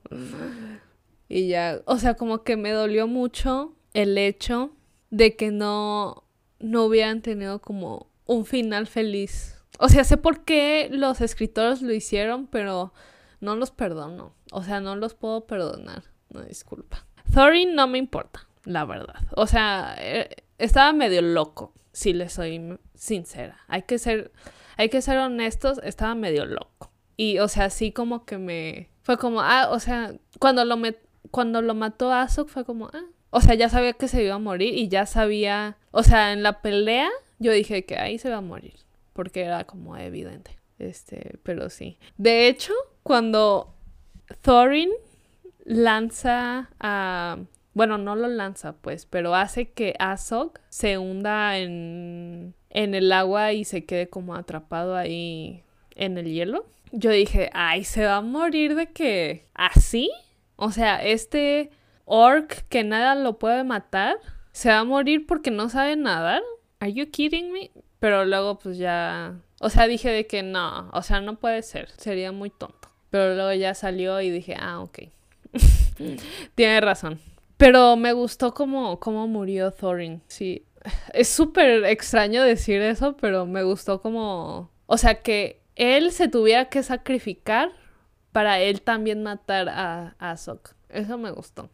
Y 1.30 1.46
ya, 1.46 1.80
o 1.84 1.96
sea, 1.96 2.14
como 2.14 2.42
que 2.42 2.56
me 2.56 2.72
dolió 2.72 3.06
mucho 3.06 3.72
el 3.94 4.18
hecho 4.18 4.72
de 5.10 5.36
que 5.36 5.52
no, 5.52 6.24
no 6.58 6.84
hubieran 6.84 7.22
tenido 7.22 7.60
como 7.60 8.10
un 8.26 8.44
final 8.44 8.88
feliz. 8.88 9.62
O 9.78 9.88
sea, 9.88 10.02
sé 10.02 10.16
por 10.16 10.44
qué 10.44 10.88
los 10.90 11.20
escritores 11.20 11.82
lo 11.82 11.92
hicieron, 11.92 12.48
pero 12.48 12.92
no 13.38 13.54
los 13.54 13.70
perdono. 13.70 14.34
O 14.50 14.64
sea, 14.64 14.80
no 14.80 14.96
los 14.96 15.14
puedo 15.14 15.46
perdonar. 15.46 16.02
No, 16.30 16.42
disculpa. 16.42 17.06
Thorin 17.32 17.76
no 17.76 17.86
me 17.86 17.98
importa, 17.98 18.48
la 18.64 18.84
verdad. 18.84 19.22
O 19.36 19.46
sea, 19.46 19.94
eh, 19.98 20.30
estaba 20.58 20.92
medio 20.92 21.22
loco, 21.22 21.72
si 21.92 22.12
le 22.12 22.28
soy 22.28 22.76
sincera. 22.96 23.60
Hay 23.68 23.82
que 23.82 24.00
ser, 24.00 24.32
hay 24.76 24.88
que 24.88 25.00
ser 25.00 25.18
honestos, 25.18 25.80
estaba 25.84 26.16
medio 26.16 26.44
loco. 26.44 26.90
Y, 27.16 27.38
o 27.38 27.46
sea, 27.46 27.70
sí 27.70 27.92
como 27.92 28.24
que 28.24 28.36
me... 28.36 28.90
Fue 29.02 29.16
como, 29.16 29.40
ah, 29.42 29.68
o 29.70 29.78
sea, 29.78 30.12
cuando 30.40 30.64
lo, 30.64 30.76
me, 30.76 30.96
cuando 31.30 31.62
lo 31.62 31.74
mató 31.74 32.12
Azog 32.12 32.48
fue 32.48 32.64
como, 32.64 32.86
ah. 32.92 33.04
O 33.30 33.40
sea, 33.40 33.54
ya 33.54 33.68
sabía 33.68 33.92
que 33.92 34.08
se 34.08 34.24
iba 34.24 34.34
a 34.34 34.38
morir 34.38 34.74
y 34.76 34.88
ya 34.88 35.06
sabía... 35.06 35.76
O 35.92 36.02
sea, 36.02 36.32
en 36.32 36.42
la 36.42 36.62
pelea 36.62 37.08
yo 37.38 37.52
dije 37.52 37.84
que 37.84 37.96
ahí 37.96 38.18
se 38.18 38.30
va 38.30 38.38
a 38.38 38.42
morir. 38.42 38.74
Porque 39.12 39.42
era 39.42 39.64
como 39.64 39.96
evidente. 39.96 40.58
Este, 40.78 41.38
pero 41.42 41.70
sí. 41.70 41.98
De 42.16 42.48
hecho, 42.48 42.72
cuando 43.02 43.74
Thorin 44.42 44.90
lanza 45.64 46.70
a... 46.80 47.38
Bueno, 47.72 47.98
no 47.98 48.16
lo 48.16 48.26
lanza, 48.26 48.72
pues, 48.72 49.06
pero 49.06 49.34
hace 49.34 49.70
que 49.70 49.94
Azog 50.00 50.54
se 50.70 50.98
hunda 50.98 51.56
en, 51.56 52.54
en 52.68 52.94
el 52.94 53.12
agua 53.12 53.52
y 53.52 53.64
se 53.64 53.84
quede 53.84 54.08
como 54.08 54.34
atrapado 54.34 54.96
ahí 54.96 55.62
en 55.94 56.18
el 56.18 56.32
hielo. 56.32 56.66
Yo 56.90 57.10
dije, 57.10 57.48
ay, 57.52 57.84
se 57.84 58.04
va 58.06 58.16
a 58.16 58.22
morir 58.22 58.74
de 58.74 58.88
que... 58.88 59.46
¿Así? 59.54 60.10
O 60.60 60.72
sea, 60.72 61.02
este 61.02 61.70
orc 62.04 62.66
que 62.68 62.84
nada 62.84 63.14
lo 63.14 63.38
puede 63.38 63.64
matar, 63.64 64.18
se 64.52 64.68
va 64.68 64.80
a 64.80 64.84
morir 64.84 65.26
porque 65.26 65.50
no 65.50 65.70
sabe 65.70 65.96
nadar. 65.96 66.42
¿Are 66.80 66.92
you 66.92 67.10
kidding 67.10 67.50
me? 67.50 67.70
Pero 67.98 68.26
luego 68.26 68.58
pues 68.58 68.76
ya... 68.76 69.40
O 69.58 69.70
sea, 69.70 69.86
dije 69.86 70.10
de 70.10 70.26
que 70.26 70.42
no, 70.42 70.90
o 70.92 71.02
sea, 71.02 71.22
no 71.22 71.36
puede 71.38 71.62
ser, 71.62 71.88
sería 71.96 72.30
muy 72.30 72.50
tonto. 72.50 72.88
Pero 73.08 73.34
luego 73.34 73.54
ya 73.54 73.74
salió 73.74 74.20
y 74.20 74.28
dije, 74.28 74.54
ah, 74.60 74.80
ok. 74.80 74.98
Tiene 76.54 76.80
razón. 76.82 77.18
Pero 77.56 77.96
me 77.96 78.12
gustó 78.12 78.52
cómo, 78.52 79.00
cómo 79.00 79.26
murió 79.26 79.70
Thorin. 79.70 80.22
Sí. 80.28 80.66
Es 81.14 81.28
súper 81.28 81.84
extraño 81.86 82.42
decir 82.42 82.82
eso, 82.82 83.16
pero 83.16 83.46
me 83.46 83.62
gustó 83.62 84.02
como... 84.02 84.70
O 84.84 84.98
sea, 84.98 85.22
que 85.22 85.62
él 85.74 86.12
se 86.12 86.28
tuviera 86.28 86.66
que 86.66 86.82
sacrificar 86.82 87.70
para 88.32 88.60
él 88.60 88.82
también 88.82 89.22
matar 89.22 89.68
a, 89.68 90.14
a 90.18 90.34
Eso 90.88 91.18
me 91.18 91.30
gustó. 91.30 91.70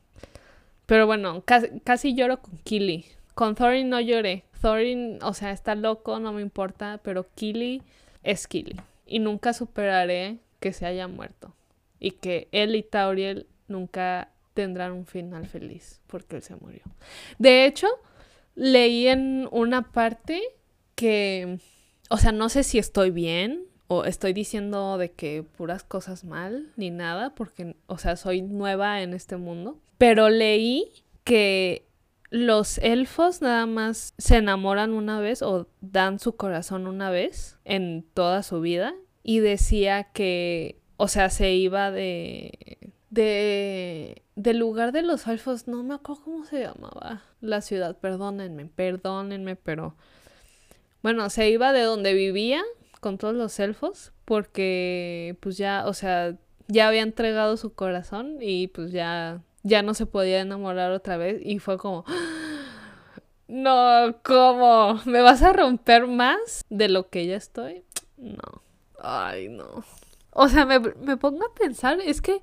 Pero 0.87 1.07
bueno, 1.07 1.43
casi, 1.45 1.81
casi 1.81 2.15
lloro 2.15 2.41
con 2.41 2.59
Killy. 2.59 3.07
Con 3.35 3.55
Thorin 3.55 3.89
no 3.89 4.01
lloré. 4.01 4.45
Thorin, 4.61 5.19
o 5.23 5.35
sea, 5.35 5.51
está 5.51 5.75
loco, 5.75 6.19
no 6.19 6.33
me 6.33 6.43
importa, 6.43 7.01
pero 7.03 7.27
Killy 7.35 7.83
es 8.23 8.47
Killy. 8.47 8.77
Y 9.07 9.19
nunca 9.19 9.53
superaré 9.53 10.39
que 10.61 10.73
se 10.73 10.87
haya 10.87 11.09
muerto. 11.09 11.55
Y 11.99 12.13
que 12.13 12.49
él 12.53 12.75
y 12.75 12.83
Tauriel 12.83 13.47
nunca 13.69 14.31
tendrán 14.55 14.93
un 14.93 15.07
final 15.07 15.47
feliz 15.47 16.01
porque 16.07 16.37
él 16.37 16.43
se 16.43 16.57
murió. 16.57 16.83
De 17.39 17.67
hecho, 17.67 17.89
leí 18.55 19.07
en 19.07 19.49
una 19.53 19.93
parte 19.93 20.43
que, 20.95 21.59
o 22.09 22.17
sea, 22.17 22.33
no 22.33 22.49
sé 22.49 22.63
si 22.65 22.79
estoy 22.79 23.11
bien 23.11 23.66
o 23.89 24.05
estoy 24.05 24.33
diciendo 24.33 24.99
de 24.99 25.13
que 25.13 25.45
puras 25.57 25.85
cosas 25.85 26.25
mal 26.25 26.73
ni 26.77 26.91
nada 26.91 27.35
porque, 27.35 27.77
o 27.87 27.99
sea, 27.99 28.17
soy 28.17 28.43
nueva 28.43 29.03
en 29.03 29.15
este 29.15 29.37
mundo, 29.37 29.79
pero 29.99 30.29
leí 30.29 30.91
que 31.25 31.87
los 32.31 32.79
elfos 32.79 33.41
nada 33.43 33.67
más 33.67 34.15
se 34.19 34.37
enamoran 34.37 34.93
una 34.93 35.21
vez 35.21 35.43
o 35.43 35.69
dan 35.81 36.19
su 36.19 36.37
corazón 36.37 36.87
una 36.87 37.11
vez 37.11 37.59
en 37.65 38.05
toda 38.15 38.43
su 38.43 38.61
vida 38.61 38.95
y 39.23 39.41
decía 39.41 40.05
que, 40.05 40.81
o 40.97 41.09
sea, 41.09 41.31
se 41.31 41.53
iba 41.53 41.91
de 41.91 42.79
de 43.11 44.23
del 44.35 44.59
lugar 44.59 44.93
de 44.93 45.03
los 45.03 45.27
elfos, 45.27 45.67
no 45.67 45.83
me 45.83 45.95
acuerdo 45.95 46.23
cómo 46.25 46.45
se 46.45 46.61
llamaba 46.61 47.23
la 47.41 47.63
ciudad, 47.63 47.97
perdónenme, 47.97 48.67
perdónenme, 48.67 49.57
pero 49.57 49.95
bueno, 51.03 51.31
se 51.31 51.49
iba 51.49 51.73
de 51.73 51.83
donde 51.83 52.13
vivía 52.13 52.63
con 53.07 53.19
todos 53.19 53.37
los 53.37 53.61
elfos 53.61 54.11
porque 54.25 55.37
pues 55.39 55.57
ya, 55.57 55.85
o 55.87 55.95
sea, 55.95 56.35
ya 56.67 56.89
había 56.89 57.03
entregado 57.03 57.57
su 57.57 57.73
corazón 57.73 58.39
y 58.41 58.67
pues 58.67 58.91
ya 58.91 59.45
ya 59.63 59.83
no 59.83 59.95
se 59.95 60.07
podía 60.07 60.41
enamorar 60.41 60.91
otra 60.91 61.17
vez 61.17 61.41
y 61.41 61.61
fue 61.61 61.79
como 61.79 62.05
no, 63.47 64.17
¿cómo? 64.25 65.01
¿Me 65.05 65.21
vas 65.21 65.43
a 65.43 65.53
romper 65.53 66.09
más 66.09 66.65
de 66.69 66.89
lo 66.89 67.09
que 67.09 67.29
ya 67.29 67.37
estoy? 67.37 67.85
No. 68.17 68.63
Ay, 68.99 69.51
no. 69.51 69.85
O 70.33 70.49
sea, 70.49 70.67
me, 70.67 70.81
me 70.81 71.17
pongo 71.17 71.47
a 71.47 71.55
pensar, 71.55 72.01
es 72.05 72.21
que 72.21 72.43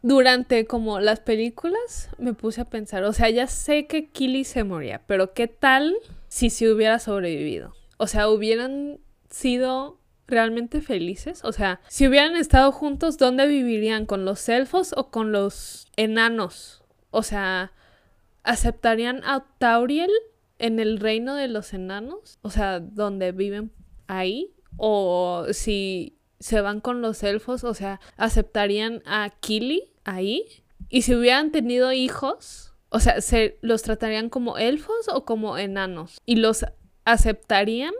durante 0.00 0.66
como 0.66 1.00
las 1.00 1.20
películas 1.20 2.08
me 2.16 2.32
puse 2.32 2.62
a 2.62 2.64
pensar, 2.64 3.04
o 3.04 3.12
sea, 3.12 3.28
ya 3.28 3.46
sé 3.46 3.86
que 3.86 4.08
Killy 4.08 4.44
se 4.44 4.64
moría, 4.64 5.02
pero 5.06 5.34
¿qué 5.34 5.48
tal 5.48 5.94
si 6.28 6.48
se 6.48 6.72
hubiera 6.72 6.98
sobrevivido? 6.98 7.74
O 7.98 8.06
sea, 8.06 8.30
hubieran 8.30 9.00
sido 9.30 9.98
realmente 10.26 10.80
felices? 10.80 11.44
O 11.44 11.52
sea, 11.52 11.80
si 11.88 12.06
hubieran 12.06 12.36
estado 12.36 12.72
juntos, 12.72 13.18
¿dónde 13.18 13.46
vivirían? 13.46 14.06
¿Con 14.06 14.24
los 14.24 14.48
elfos 14.48 14.92
o 14.96 15.10
con 15.10 15.32
los 15.32 15.86
enanos? 15.96 16.82
O 17.10 17.22
sea, 17.22 17.72
¿aceptarían 18.42 19.22
a 19.24 19.46
Tauriel 19.58 20.10
en 20.58 20.80
el 20.80 20.98
reino 20.98 21.34
de 21.34 21.48
los 21.48 21.72
enanos? 21.74 22.38
O 22.42 22.50
sea, 22.50 22.80
¿dónde 22.80 23.32
viven 23.32 23.72
ahí? 24.06 24.54
O 24.76 25.46
si 25.52 26.18
se 26.38 26.60
van 26.60 26.80
con 26.80 27.00
los 27.00 27.22
elfos, 27.22 27.64
o 27.64 27.74
sea, 27.74 28.00
¿aceptarían 28.16 29.02
a 29.06 29.30
Kili 29.40 29.92
ahí? 30.04 30.44
Y 30.88 31.02
si 31.02 31.14
hubieran 31.14 31.50
tenido 31.50 31.92
hijos, 31.92 32.74
o 32.90 33.00
sea, 33.00 33.20
¿se 33.20 33.58
los 33.62 33.82
tratarían 33.82 34.28
como 34.28 34.58
elfos 34.58 35.08
o 35.12 35.24
como 35.24 35.58
enanos? 35.58 36.20
¿Y 36.26 36.36
los 36.36 36.66
aceptarían 37.04 37.94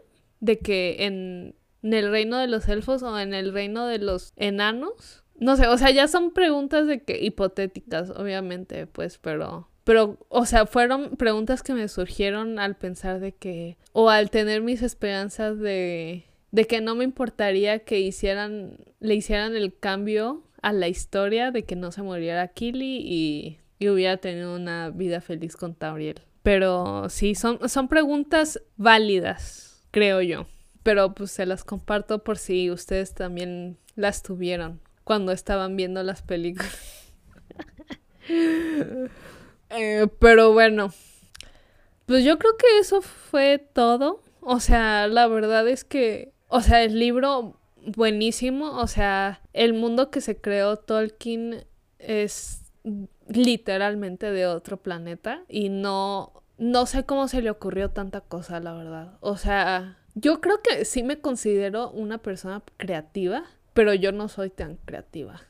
de 0.46 0.58
que 0.58 0.96
en, 1.00 1.54
el 1.82 2.10
reino 2.10 2.38
de 2.38 2.46
los 2.46 2.68
elfos 2.68 3.02
o 3.02 3.18
en 3.18 3.34
el 3.34 3.52
reino 3.52 3.86
de 3.86 3.98
los 3.98 4.32
enanos? 4.36 5.24
No 5.38 5.56
sé, 5.56 5.66
o 5.66 5.76
sea, 5.76 5.90
ya 5.90 6.08
son 6.08 6.30
preguntas 6.30 6.86
de 6.86 7.02
que 7.02 7.22
hipotéticas, 7.22 8.10
obviamente, 8.10 8.86
pues, 8.86 9.18
pero 9.18 9.68
pero, 9.84 10.18
o 10.30 10.46
sea, 10.46 10.66
fueron 10.66 11.10
preguntas 11.10 11.62
que 11.62 11.72
me 11.72 11.86
surgieron 11.86 12.58
al 12.58 12.74
pensar 12.74 13.20
de 13.20 13.30
que, 13.30 13.76
o 13.92 14.10
al 14.10 14.30
tener 14.30 14.60
mis 14.60 14.82
esperanzas 14.82 15.60
de, 15.60 16.24
de 16.50 16.64
que 16.64 16.80
no 16.80 16.96
me 16.96 17.04
importaría 17.04 17.78
que 17.78 18.00
hicieran, 18.00 18.78
le 18.98 19.14
hicieran 19.14 19.54
el 19.54 19.78
cambio 19.78 20.42
a 20.60 20.72
la 20.72 20.88
historia 20.88 21.52
de 21.52 21.64
que 21.64 21.76
no 21.76 21.92
se 21.92 22.02
muriera 22.02 22.48
Kili 22.48 22.98
y, 23.00 23.60
y 23.78 23.88
hubiera 23.88 24.16
tenido 24.16 24.56
una 24.56 24.90
vida 24.90 25.20
feliz 25.20 25.56
con 25.56 25.76
Tauriel. 25.76 26.20
Pero 26.42 27.08
sí, 27.08 27.36
son, 27.36 27.68
son 27.68 27.86
preguntas 27.86 28.60
válidas, 28.76 29.75
creo 29.96 30.20
yo. 30.20 30.46
Pero 30.82 31.14
pues 31.14 31.30
se 31.30 31.46
las 31.46 31.64
comparto 31.64 32.22
por 32.22 32.36
si 32.36 32.70
ustedes 32.70 33.14
también 33.14 33.78
las 33.94 34.22
tuvieron 34.22 34.80
cuando 35.04 35.32
estaban 35.32 35.76
viendo 35.76 36.02
las 36.02 36.22
películas. 36.22 37.12
Eh, 39.68 40.06
pero 40.20 40.52
bueno, 40.52 40.92
pues 42.06 42.24
yo 42.24 42.38
creo 42.38 42.56
que 42.56 42.78
eso 42.78 43.02
fue 43.02 43.58
todo. 43.58 44.22
O 44.40 44.60
sea, 44.60 45.08
la 45.08 45.26
verdad 45.26 45.66
es 45.66 45.82
que 45.82 46.32
o 46.48 46.60
sea, 46.60 46.82
el 46.82 46.98
libro 46.98 47.58
buenísimo, 47.84 48.78
o 48.78 48.86
sea, 48.86 49.40
el 49.52 49.74
mundo 49.74 50.10
que 50.10 50.20
se 50.20 50.36
creó 50.40 50.76
Tolkien 50.76 51.64
es 51.98 52.62
literalmente 53.28 54.30
de 54.30 54.46
otro 54.46 54.76
planeta 54.76 55.42
y 55.48 55.68
no 55.68 56.44
no 56.58 56.86
sé 56.86 57.04
cómo 57.04 57.28
se 57.28 57.42
le 57.42 57.50
ocurrió 57.50 57.90
tanta 57.90 58.20
cosa, 58.20 58.60
la 58.60 58.72
verdad. 58.74 59.18
O 59.20 59.36
sea, 59.36 59.98
yo 60.14 60.40
creo 60.40 60.62
que 60.62 60.84
sí 60.84 61.02
me 61.02 61.20
considero 61.20 61.90
una 61.90 62.18
persona 62.18 62.62
creativa, 62.76 63.44
pero 63.74 63.92
yo 63.94 64.12
no 64.12 64.28
soy 64.28 64.50
tan 64.50 64.76
creativa 64.76 65.42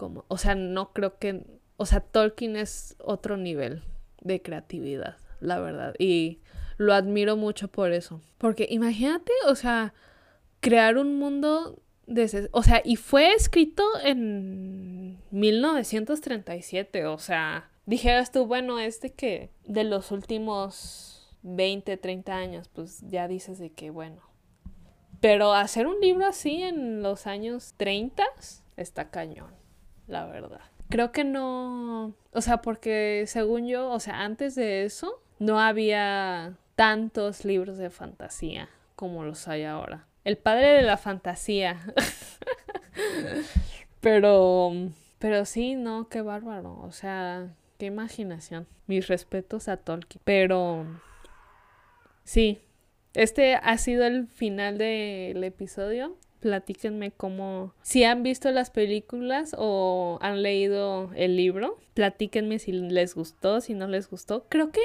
como, 0.00 0.24
o 0.28 0.38
sea, 0.38 0.54
no 0.54 0.94
creo 0.94 1.18
que, 1.18 1.44
o 1.76 1.84
sea, 1.84 2.00
Tolkien 2.00 2.56
es 2.56 2.96
otro 3.00 3.36
nivel 3.36 3.82
de 4.22 4.40
creatividad, 4.40 5.18
la 5.40 5.60
verdad, 5.60 5.94
y 5.98 6.40
lo 6.78 6.94
admiro 6.94 7.36
mucho 7.36 7.68
por 7.68 7.92
eso, 7.92 8.22
porque 8.38 8.66
imagínate, 8.70 9.30
o 9.46 9.54
sea, 9.54 9.92
crear 10.60 10.96
un 10.96 11.18
mundo 11.18 11.82
de 12.06 12.48
o 12.52 12.62
sea, 12.62 12.80
y 12.82 12.96
fue 12.96 13.34
escrito 13.34 13.84
en 14.02 15.18
1937, 15.30 17.04
o 17.04 17.18
sea, 17.18 17.69
dijeras 17.86 18.32
tú, 18.32 18.46
bueno, 18.46 18.78
este 18.78 19.12
que 19.12 19.50
de 19.64 19.84
los 19.84 20.10
últimos 20.10 21.36
20, 21.42 21.96
30 21.96 22.34
años, 22.34 22.68
pues 22.68 23.00
ya 23.08 23.28
dices 23.28 23.58
de 23.58 23.70
que, 23.70 23.90
bueno. 23.90 24.22
Pero 25.20 25.52
hacer 25.52 25.86
un 25.86 26.00
libro 26.00 26.26
así 26.26 26.62
en 26.62 27.02
los 27.02 27.26
años 27.26 27.74
30 27.76 28.24
está 28.76 29.10
cañón, 29.10 29.54
la 30.06 30.26
verdad. 30.26 30.62
Creo 30.88 31.12
que 31.12 31.24
no, 31.24 32.14
o 32.32 32.40
sea, 32.40 32.62
porque 32.62 33.24
según 33.26 33.66
yo, 33.66 33.90
o 33.90 34.00
sea, 34.00 34.22
antes 34.22 34.54
de 34.54 34.84
eso, 34.84 35.22
no 35.38 35.60
había 35.60 36.56
tantos 36.74 37.44
libros 37.44 37.78
de 37.78 37.90
fantasía 37.90 38.68
como 38.96 39.24
los 39.24 39.48
hay 39.48 39.64
ahora. 39.64 40.06
El 40.24 40.36
padre 40.36 40.68
de 40.68 40.82
la 40.82 40.98
fantasía. 40.98 41.80
pero, 44.00 44.72
pero 45.18 45.46
sí, 45.46 45.74
no, 45.74 46.08
qué 46.08 46.20
bárbaro. 46.20 46.78
O 46.82 46.92
sea, 46.92 47.54
qué 47.80 47.86
imaginación. 47.86 48.66
Mis 48.86 49.08
respetos 49.08 49.68
a 49.68 49.78
Tolkien. 49.78 50.20
Pero, 50.24 50.84
sí, 52.24 52.58
este 53.14 53.54
ha 53.54 53.78
sido 53.78 54.04
el 54.04 54.28
final 54.28 54.76
del 54.76 55.42
episodio. 55.42 56.16
Platíquenme 56.40 57.10
cómo, 57.10 57.74
si 57.82 58.04
han 58.04 58.22
visto 58.22 58.50
las 58.50 58.70
películas 58.70 59.54
o 59.58 60.18
han 60.20 60.42
leído 60.42 61.10
el 61.14 61.36
libro. 61.36 61.78
Platíquenme 61.94 62.58
si 62.58 62.72
les 62.72 63.14
gustó, 63.14 63.62
si 63.62 63.72
no 63.72 63.88
les 63.88 64.10
gustó. 64.10 64.46
Creo 64.50 64.70
que 64.70 64.82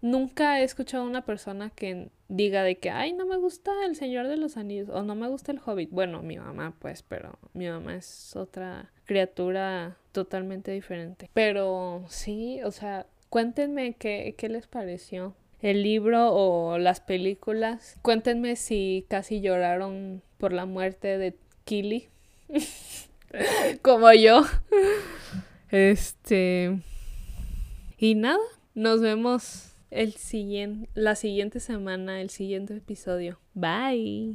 nunca 0.00 0.60
he 0.60 0.64
escuchado 0.64 1.04
a 1.04 1.06
una 1.06 1.24
persona 1.24 1.70
que 1.70 2.10
diga 2.28 2.64
de 2.64 2.78
que, 2.78 2.90
ay, 2.90 3.12
no 3.12 3.24
me 3.24 3.36
gusta 3.36 3.70
el 3.86 3.94
Señor 3.94 4.26
de 4.26 4.36
los 4.36 4.56
Anillos 4.56 4.88
o 4.88 5.02
no 5.02 5.14
me 5.14 5.28
gusta 5.28 5.52
el 5.52 5.60
Hobbit. 5.64 5.90
Bueno, 5.90 6.22
mi 6.22 6.38
mamá 6.38 6.74
pues, 6.78 7.04
pero 7.04 7.38
mi 7.52 7.68
mamá 7.68 7.94
es 7.94 8.34
otra 8.34 8.90
criatura 9.12 9.98
totalmente 10.12 10.72
diferente. 10.72 11.28
Pero 11.34 12.02
sí, 12.08 12.62
o 12.64 12.70
sea, 12.70 13.04
cuéntenme 13.28 13.92
qué, 13.92 14.34
qué 14.38 14.48
les 14.48 14.66
pareció 14.66 15.34
el 15.60 15.82
libro 15.82 16.32
o 16.32 16.78
las 16.78 17.00
películas. 17.00 17.98
Cuéntenme 18.00 18.56
si 18.56 19.04
casi 19.08 19.42
lloraron 19.42 20.22
por 20.38 20.54
la 20.54 20.64
muerte 20.64 21.18
de 21.18 21.36
Killy. 21.64 22.08
Como 23.82 24.10
yo. 24.12 24.42
Este. 25.70 26.80
Y 27.96 28.14
nada, 28.14 28.36
nos 28.74 29.00
vemos 29.00 29.74
el 29.90 30.12
siguiente, 30.12 30.90
la 30.92 31.14
siguiente 31.14 31.60
semana, 31.60 32.20
el 32.20 32.28
siguiente 32.28 32.76
episodio. 32.76 33.38
Bye. 33.54 34.34